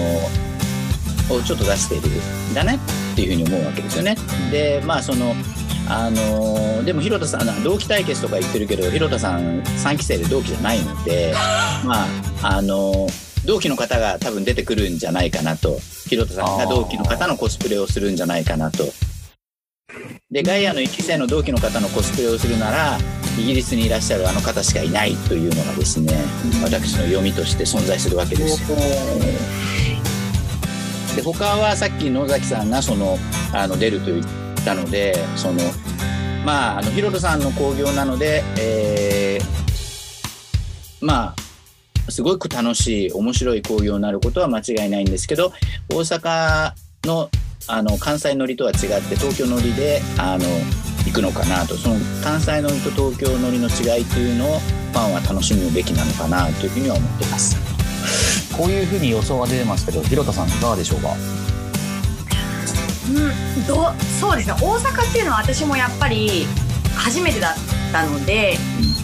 [1.34, 2.10] をちょっと出している
[2.52, 2.78] んだね
[3.14, 4.18] っていうふうに思うわけですよね。
[4.52, 5.34] でまあその
[5.88, 11.34] あのでも広田さん同期対決とか言ってるけど広田さん3期生で同期じゃないので
[11.86, 12.06] ま
[12.42, 13.08] ああの
[13.46, 15.80] 同期の方が多分出てくるんじゃないかなと
[16.12, 18.84] 広田さんが同期の方のコスプレをするんじゃないかなと。
[20.30, 22.98] でガイアの1期生の同期の方のコスプレをするなら
[23.40, 26.14] イギリスにいらっしゃるあの方しかいないというのがですね
[26.64, 28.78] 私の読みとして存在するわけですよ。
[31.16, 33.18] で他はさっき野崎さんがその
[33.54, 34.26] あの出ると言っ
[34.66, 35.62] たのでその
[36.46, 41.41] まああのヒロトさんの興行なので、えー、まあ
[42.10, 45.54] すごく楽しい面白い興行になることは間違いないんですけど
[45.90, 46.74] 大阪
[47.06, 47.30] の
[47.68, 50.46] あの関西乗りとは違って東京乗りであの
[51.06, 51.76] 行くのかなと。
[51.78, 57.56] その関西乗りと東京乗りの違いというのをファンは楽しむべきなのかなというふうには思ってます。
[58.58, 61.14] こういうふうに予想が出てますけど広田さんいかがでしょうか？
[63.10, 64.56] うんどそうですね。
[64.62, 66.46] 大阪っていうのは私もやっぱり
[66.96, 67.56] 初めてだっ
[67.92, 68.56] たので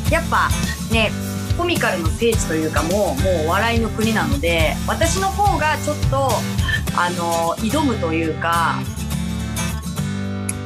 [0.10, 0.50] やっぱ
[0.92, 1.12] ね
[1.58, 6.30] コミカルの聖地というかもうもうお笑いの国なので私の方がちょっと
[6.96, 8.76] あの挑むというか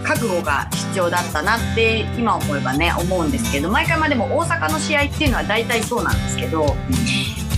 [0.03, 6.75] 覚悟が必要だったなって今思えばね思うんですけど毎回まあでも大阪の試合っていうのは大体そうなんですけど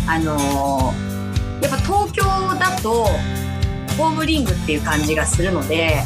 [0.08, 0.94] あの
[1.62, 2.24] やっぱ東京
[2.60, 3.06] だと
[3.98, 6.04] ホームリングっていう感じがするので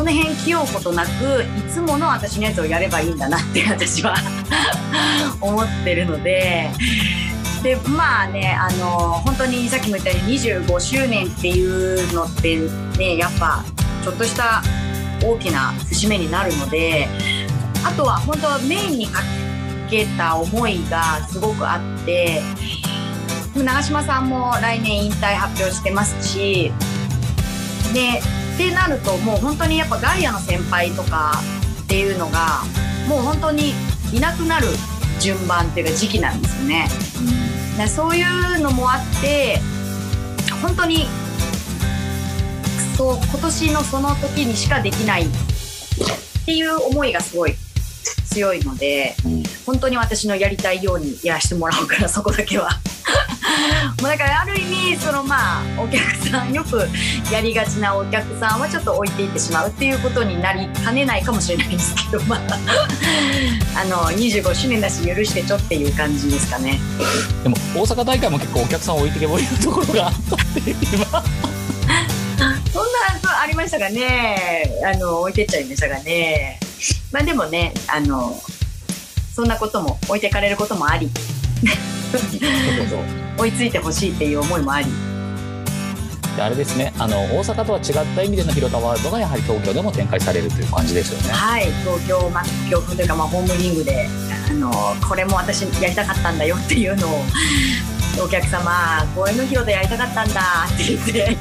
[0.00, 1.08] その辺気負うことなく
[1.58, 4.16] いつもの私のやつをやればいいんだなって 私は
[5.42, 6.70] 思ってるので。
[7.62, 12.58] でまあねあの本当にさっきも言ったように25周年っていうのって
[12.96, 13.62] ねやっぱ
[14.02, 14.62] ちょっとした
[15.22, 17.06] 大きな節目になるので
[17.84, 19.22] あとは本当はメインにか
[19.90, 22.40] けた思いがすごくあって
[23.54, 26.72] 長嶋さんも来年引退発表してますし
[27.92, 28.22] で
[28.60, 31.32] ってなるともう本当にやっぱガイアの先輩とか
[31.84, 32.62] っていうのが
[33.08, 33.72] もう本当に
[34.12, 34.66] いなくなる
[35.18, 36.86] 順番っていうか時期なんですよね。
[37.80, 39.58] うん、そういうのもあって
[40.60, 41.06] 本当に
[42.98, 45.26] そう今年のその時にしかできないっ
[46.44, 47.54] ていう思いがすごい
[48.26, 52.70] 強いので、うん、本当に私のやりたいようにやらせてもらうからそこだけは。
[54.00, 56.88] もうだからある意味そのまあお客さんよく
[57.30, 62.40] やりがちなお客さんはちょっと置いていってしまうっていうことになりかねないかもしれないですけどまあ
[63.80, 66.80] あの25周年だし許してちょっていう感じですかね。
[67.42, 71.24] でも大阪大会も結構お客さん置いてけぼりのところがあったって今。
[72.72, 74.70] そんなありましたがね。
[74.84, 76.58] あの置いてっちゃいましたがね。
[77.12, 78.40] まあでもねあの
[79.34, 81.08] そんなことも置いてかれることもあり
[83.38, 84.88] 追いついてほしいっていう思いもあり。
[86.38, 86.92] あれですね。
[86.98, 91.32] あの大阪とは違った意味での広田ワールドがやはり東京でも展開されるという感じですよね。
[91.32, 91.64] はい。
[91.82, 94.08] 東京、まあ、東京というか、まあ、ホームリングで
[94.48, 94.70] あの
[95.06, 97.20] これも私やりたかったんだよっていうのを
[98.24, 101.36] お客様公園の広田やりたかったんだって言って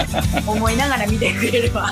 [0.46, 1.90] 思いながら見てくれれば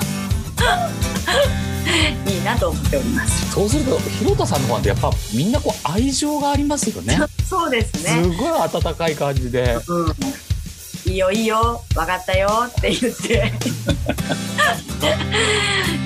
[2.27, 3.51] いいなと思っております。
[3.51, 7.19] そうすると広田さんのファンってやっぱみんなこう愛情がありますよね。
[7.47, 8.23] そうですね。
[8.23, 13.53] すごい温かい感じで、うん、いいよいいよ分かったよって言って。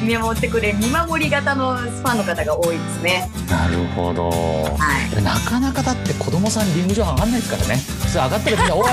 [0.01, 3.30] 見守ってくれ見守り型のファンの方が多いですね。
[3.49, 4.78] なるほど、は
[5.19, 7.84] い、なかなかだって子供さんリング上上がんないですからね。
[8.01, 8.84] 普通上がったらみんな「おい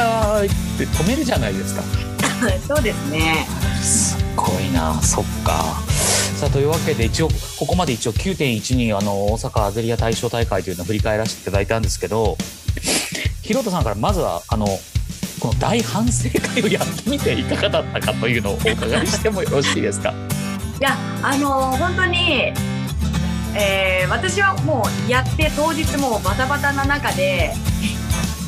[0.41, 1.83] おい」って止めるじゃないですか。
[2.67, 3.47] そうですね。
[3.81, 5.83] すごいなそっか
[6.45, 7.29] さあというわけで一応
[7.59, 12.37] ここまで一応9.12あの大阪アゼリア大賞大会というのを振り返らせていただいたんですけど
[13.43, 14.67] 広田さんからまずはあの
[15.41, 20.11] この大反省会をやってみていかがだったかというのをお伺いしてもよろしいですか？
[20.81, 22.53] いやあの本当に、
[23.57, 27.55] えー、私はもうやって当日もバタバタな中で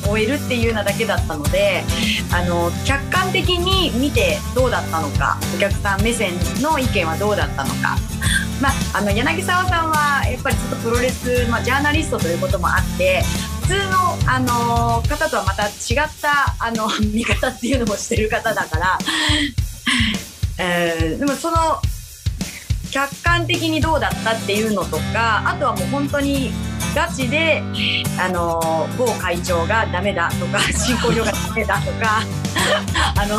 [0.09, 1.83] 終えるっていうようなだけだったので
[2.33, 6.33] あの客観的に見てどうだったのかお客さん目線
[6.63, 7.97] の意見はどうだったのか。
[8.61, 13.23] まあ、あの柳沢さんはやっぱりちょっとプロレス、まあ、ジャーナリストということもあって
[13.61, 15.73] 普通の、あの方とはまた違っ
[16.23, 18.99] たあの 見方っていうのもしてる方だから、
[20.59, 21.57] えー、でもその
[22.91, 26.51] 客観的にどうだったっていうのとかあとはもう本当に
[26.95, 27.63] ガチで、
[28.19, 32.23] あの某会長がダメだとか 進行表がダメだとか
[33.21, 33.39] あの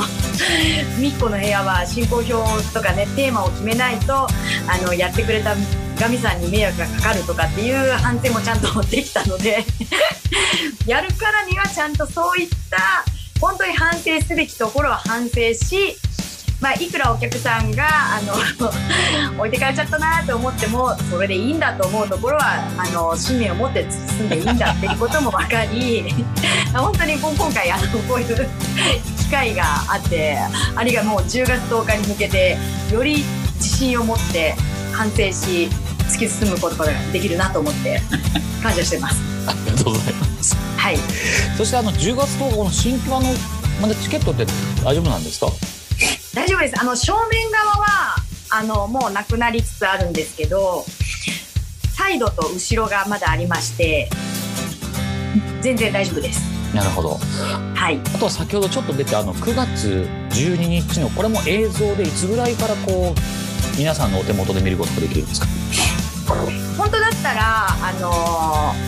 [0.99, 4.27] みっこの部屋は進行表とかねテーマを決めないとあ
[4.83, 5.55] のやってくれた
[5.99, 9.65] ガミさんに迷惑がかかるとかっていう反省もちゃんとできたので
[10.85, 13.03] やるからにはちゃんとそういった
[13.41, 15.97] 本当に反省すべきところは反省し
[16.59, 17.85] まあ、いくらお客さんが
[18.15, 18.33] あの
[19.37, 23.85] 置いてかれちゃったなと思ってもそれでいいんだと思うところはあの信念を持って
[24.15, 26.03] 進んでいいんだっていうことも分かり
[26.73, 28.49] 本当に今回あのこういう
[29.19, 30.39] 機会があって
[30.75, 32.57] ありがもう10月10日に向けて
[32.91, 33.23] より
[33.57, 34.55] 自信を持って
[34.93, 35.69] 反省し
[36.09, 38.01] 突き進むことができるなと思って
[38.63, 39.17] 感謝してます。
[39.45, 40.57] ありがとうございます。
[40.77, 40.97] はい。
[41.57, 43.29] そしてあの10月10日の新規版の
[43.81, 44.45] まだチケットって
[44.83, 45.47] 大丈夫なんですか？
[46.33, 46.79] 大丈夫です。
[46.79, 48.15] あの正面側は
[48.51, 50.85] あのもうなくなりつつあるんですけど、
[51.95, 54.09] サイドと後ろがまだありまして、
[55.61, 56.41] 全然大丈夫です。
[56.75, 57.17] なるほど。
[57.75, 57.99] はい。
[58.13, 65.47] あとは先ほどちょっと出てあの9月12日のこれも映像でいつぐらいからこう皆さんのお手元で見ることができるんですか？
[66.77, 67.93] 本当だったらあ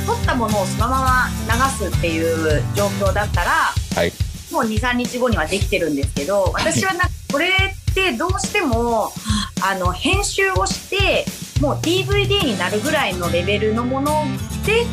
[0.05, 3.51] の撮ったものをそのまま流すっていう状況だったら、
[3.95, 4.12] はい、
[4.52, 9.12] もう23日後にはできてるんですけど私はなこれってどうしても
[9.62, 11.26] あの編集をして
[11.62, 14.24] もう DVD になるぐらいのレベルのもの
[14.66, 14.86] で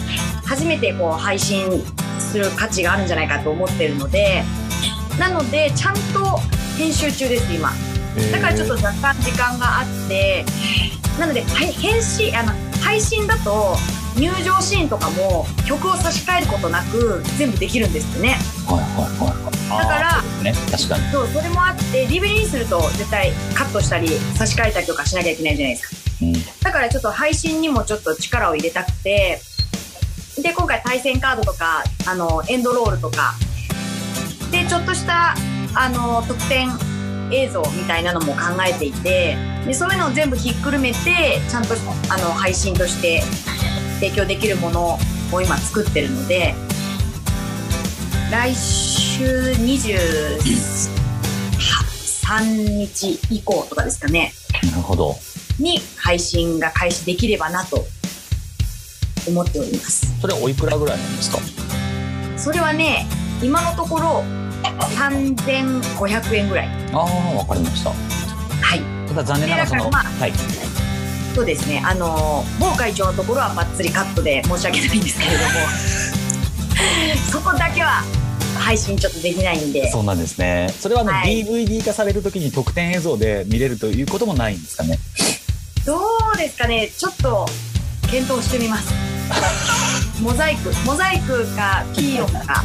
[0.44, 1.82] 初めてこう配信
[2.18, 4.42] する価値があるんじゃないかと思ってるので
[5.18, 6.38] なのでちゃんと
[6.76, 7.70] 編集中です今。
[8.32, 10.44] だからちょっと若干時間があって
[11.18, 12.52] なので編集あの
[12.82, 13.76] 配信だと
[14.16, 18.36] 入場シーンとかも曲を差し替えることなく全部できるんですね。
[18.66, 21.10] はいはいはいだから、ね、確かに。
[21.10, 29.40] そうそれもあって DVD にすると絶対カットしたり差し替えたりとかしなきゃいけないじゃないですか、うん、だからちょっと配信にもちょっと力を入れたくて
[30.40, 33.34] で今回対戦カードとかあのエンドロールとか。
[34.50, 35.34] でちょっとした
[35.74, 36.70] あの特典
[37.32, 39.36] 映像みたいなのも考えていて
[39.66, 41.74] でそういうのを全部ひっくるめてちゃんと
[42.08, 43.22] あの配信として
[44.00, 44.98] 提供できるもの
[45.32, 46.54] を今作ってるので
[48.30, 50.90] 来週23
[52.78, 54.32] 日以降とかですかね。
[54.70, 55.16] なるほど。
[55.58, 57.86] に配信が開始できればなと
[59.28, 60.20] 思っております。
[60.20, 61.38] それはおいくらぐらいなんですか？
[62.36, 63.06] それはね、
[63.42, 64.24] 今のところ
[64.62, 66.68] 3500円ぐらい。
[66.92, 67.04] ああ、
[67.36, 67.90] わかりました。
[67.90, 67.96] は
[68.74, 68.80] い。
[69.08, 70.32] ただ残念ながらその、まあ、はい。
[71.36, 71.82] そうですね。
[71.84, 75.50] あの某会長のところはばっつりカットで申し訳ないんですけれども、
[77.30, 78.02] そこだけは
[78.58, 79.90] 配信ちょっとできないんで。
[79.92, 80.72] そうなんですね。
[80.80, 84.98] それはあの、はい、DVD 化される時に特典映像で見れるということもないんですかね？
[85.84, 86.00] ど
[86.32, 86.90] うですかね。
[86.96, 87.46] ちょっと
[88.10, 88.94] 検討してみます。
[90.22, 92.64] モザイクモザイクかピーヨンか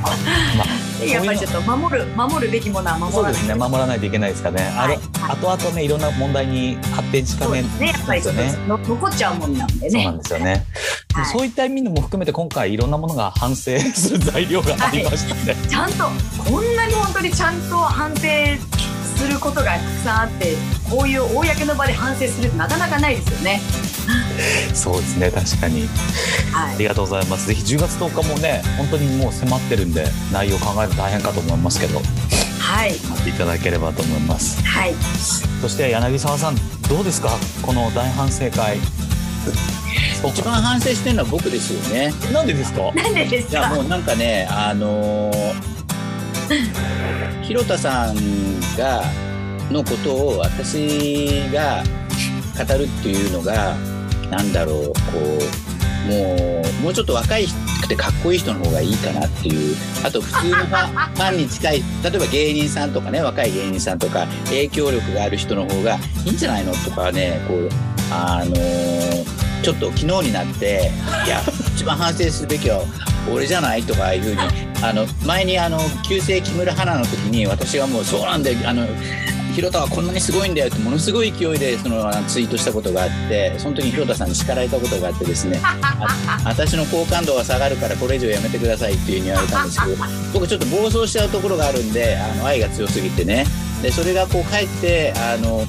[0.00, 3.54] まあ、やっぱりちょっと守る守るべきものは守らないそうですね。
[3.54, 4.98] 守らないといけないですかね、はい、
[5.28, 7.86] あとあとねいろんな問題に発展しかねね。
[7.88, 9.90] やっぱりね、残っちゃうもんなんでね。
[9.90, 10.66] そうなんですよね、
[11.14, 16.04] はい、そういった意味も含めて今回いろんなものが反省する材料がありましたね、はい、ちゃんと
[16.50, 18.22] こんなに本当にちゃんと反省
[19.20, 20.54] することがたくさんあって
[20.88, 23.60] こういう公の場で反省するってなかなかないですよね
[24.72, 25.86] そうですね確かに、
[26.52, 34.94] はい、ありがとうございますぜひ10月10日もね本当にもう迫ってるんで内容考えると大変かと思いますけどはい待っていただければと思いますはい
[35.60, 36.54] そして柳沢さん
[36.88, 37.30] どうですか？
[37.62, 38.78] この大反省会
[40.28, 42.12] 一番反省してるのは僕ですよね。
[42.32, 42.92] なんでですか。
[42.92, 43.58] なんでですか。
[43.58, 45.79] いやもうなんかね、あのー、
[47.42, 48.14] 広田さん
[48.76, 49.02] が
[49.70, 51.82] のことを私が
[52.56, 53.76] 語るっていうのが
[54.30, 54.92] なんだろうこ
[56.06, 57.46] うもうもうちょっと若い
[57.82, 67.68] くてかっこいい人の方がいいかなっていうあと普通のファンファンに近い例えば芸人さんとかね若い芸人さんとか影響力がある人の方がいいんじゃないのとかねこう
[68.12, 70.90] あのー、ちょっと昨日になって
[71.26, 71.40] いや
[71.74, 72.82] 一番反省するべきは
[73.28, 74.38] 俺じゃないとかいうふうに
[74.82, 78.86] あの前にあの旧姓木村花の時に私がもうそうなんであの
[79.54, 85.60] 広田はこんなにすごいんだよってものすごい勢いでそのツイートしたことがあってその時に広田さんに叱られたことがあってですね
[86.46, 89.96] 私の好感度が下がるからこれ以上やめてくださいっていうふうに言われたんですけど
[90.32, 93.44] 僕ちょっと暴走しちゃうところがあるんであの愛が強すぎてね。
[93.82, 95.66] でそれがこう帰ってあの、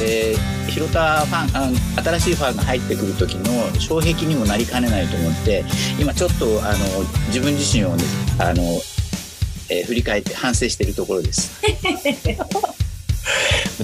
[0.00, 3.44] えー、広田ファンあ新しいファンが入ってくる時の
[3.80, 5.64] 障壁にもなりかねないと思って
[5.98, 6.78] 今ちょっとあの
[7.28, 8.04] 自分自身をね
[8.38, 8.62] あの、
[9.70, 11.50] えー、振り返って反省しているところです。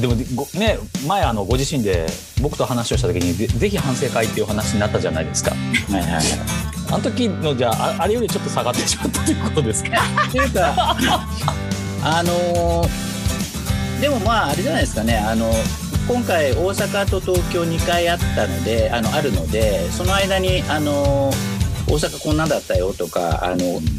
[0.01, 0.15] でも
[0.55, 2.07] ね前あのご自身で
[2.41, 5.51] 僕と話をした時にぜひ反省会っていう話になったじゃないですか。
[5.51, 5.57] は
[5.99, 6.23] いはい、
[6.91, 9.91] あの時のじゃああれよりちょっと下がってしまったということですか？
[10.29, 10.97] っていうか
[12.03, 15.53] あのー、でもまああれじゃないですかねあの
[16.07, 21.55] 今回大阪と東京2回あったのであのあるのでその間にあのー
[21.87, 23.57] 大阪こんなだったよとかあの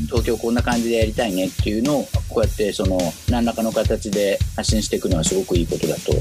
[0.07, 2.97] 東京こんな感じでやりたいねっていうのをこうやってその
[3.29, 6.13] 何らかの形で発信していくのはすごくいいことだと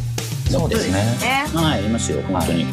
[0.51, 1.01] そうですね。
[1.55, 2.65] はい、いますよ、本当に。
[2.65, 2.73] はい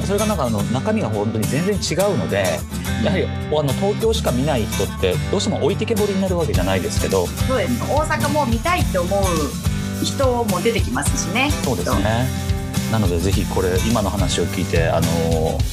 [0.00, 2.58] うん、それがなんかあの中身が本当に全然違うので、
[3.04, 7.26] やはりあの東京しか見ない人ってどうしても置いてけぼりになるわけじゃないですけど。
[7.26, 7.82] そうです。
[7.82, 9.22] 大阪も見たいって思う
[10.04, 11.50] 人も出てきますしね。
[11.64, 12.28] そうですね。
[12.92, 15.06] なのでぜひこれ今の話を聞いてあの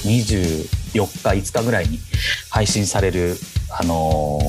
[0.03, 1.99] 24日5日ぐらいに
[2.49, 3.38] 配信される
[3.69, 4.39] あの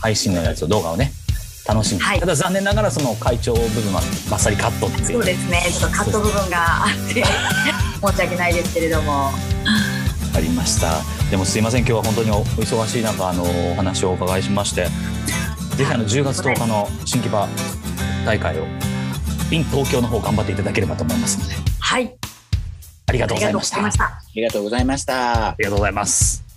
[0.00, 1.12] 配信のやつを動画をね
[1.68, 5.06] 楽しみ、はい、ただ残念ながらその会長部分はバッサリカットっていう。
[5.06, 5.62] そうですね。
[5.70, 7.22] ちょっとカット部分があって
[8.00, 9.32] 申し訳ないですけれども。
[10.34, 11.02] ありました。
[11.30, 11.80] でもすいません。
[11.80, 14.88] 今日は本当にお忙しい中あのお話をお伺いしまして。
[15.76, 17.46] ぜひあの10月10日の新木場
[18.24, 18.64] 大会を
[19.50, 21.54] in 東京の方頑張っていただければと思いますので。
[21.80, 22.14] はい。
[23.06, 24.04] ありがとうございました。
[24.04, 25.48] ありがとうございました。
[25.48, 26.47] ありがとうございます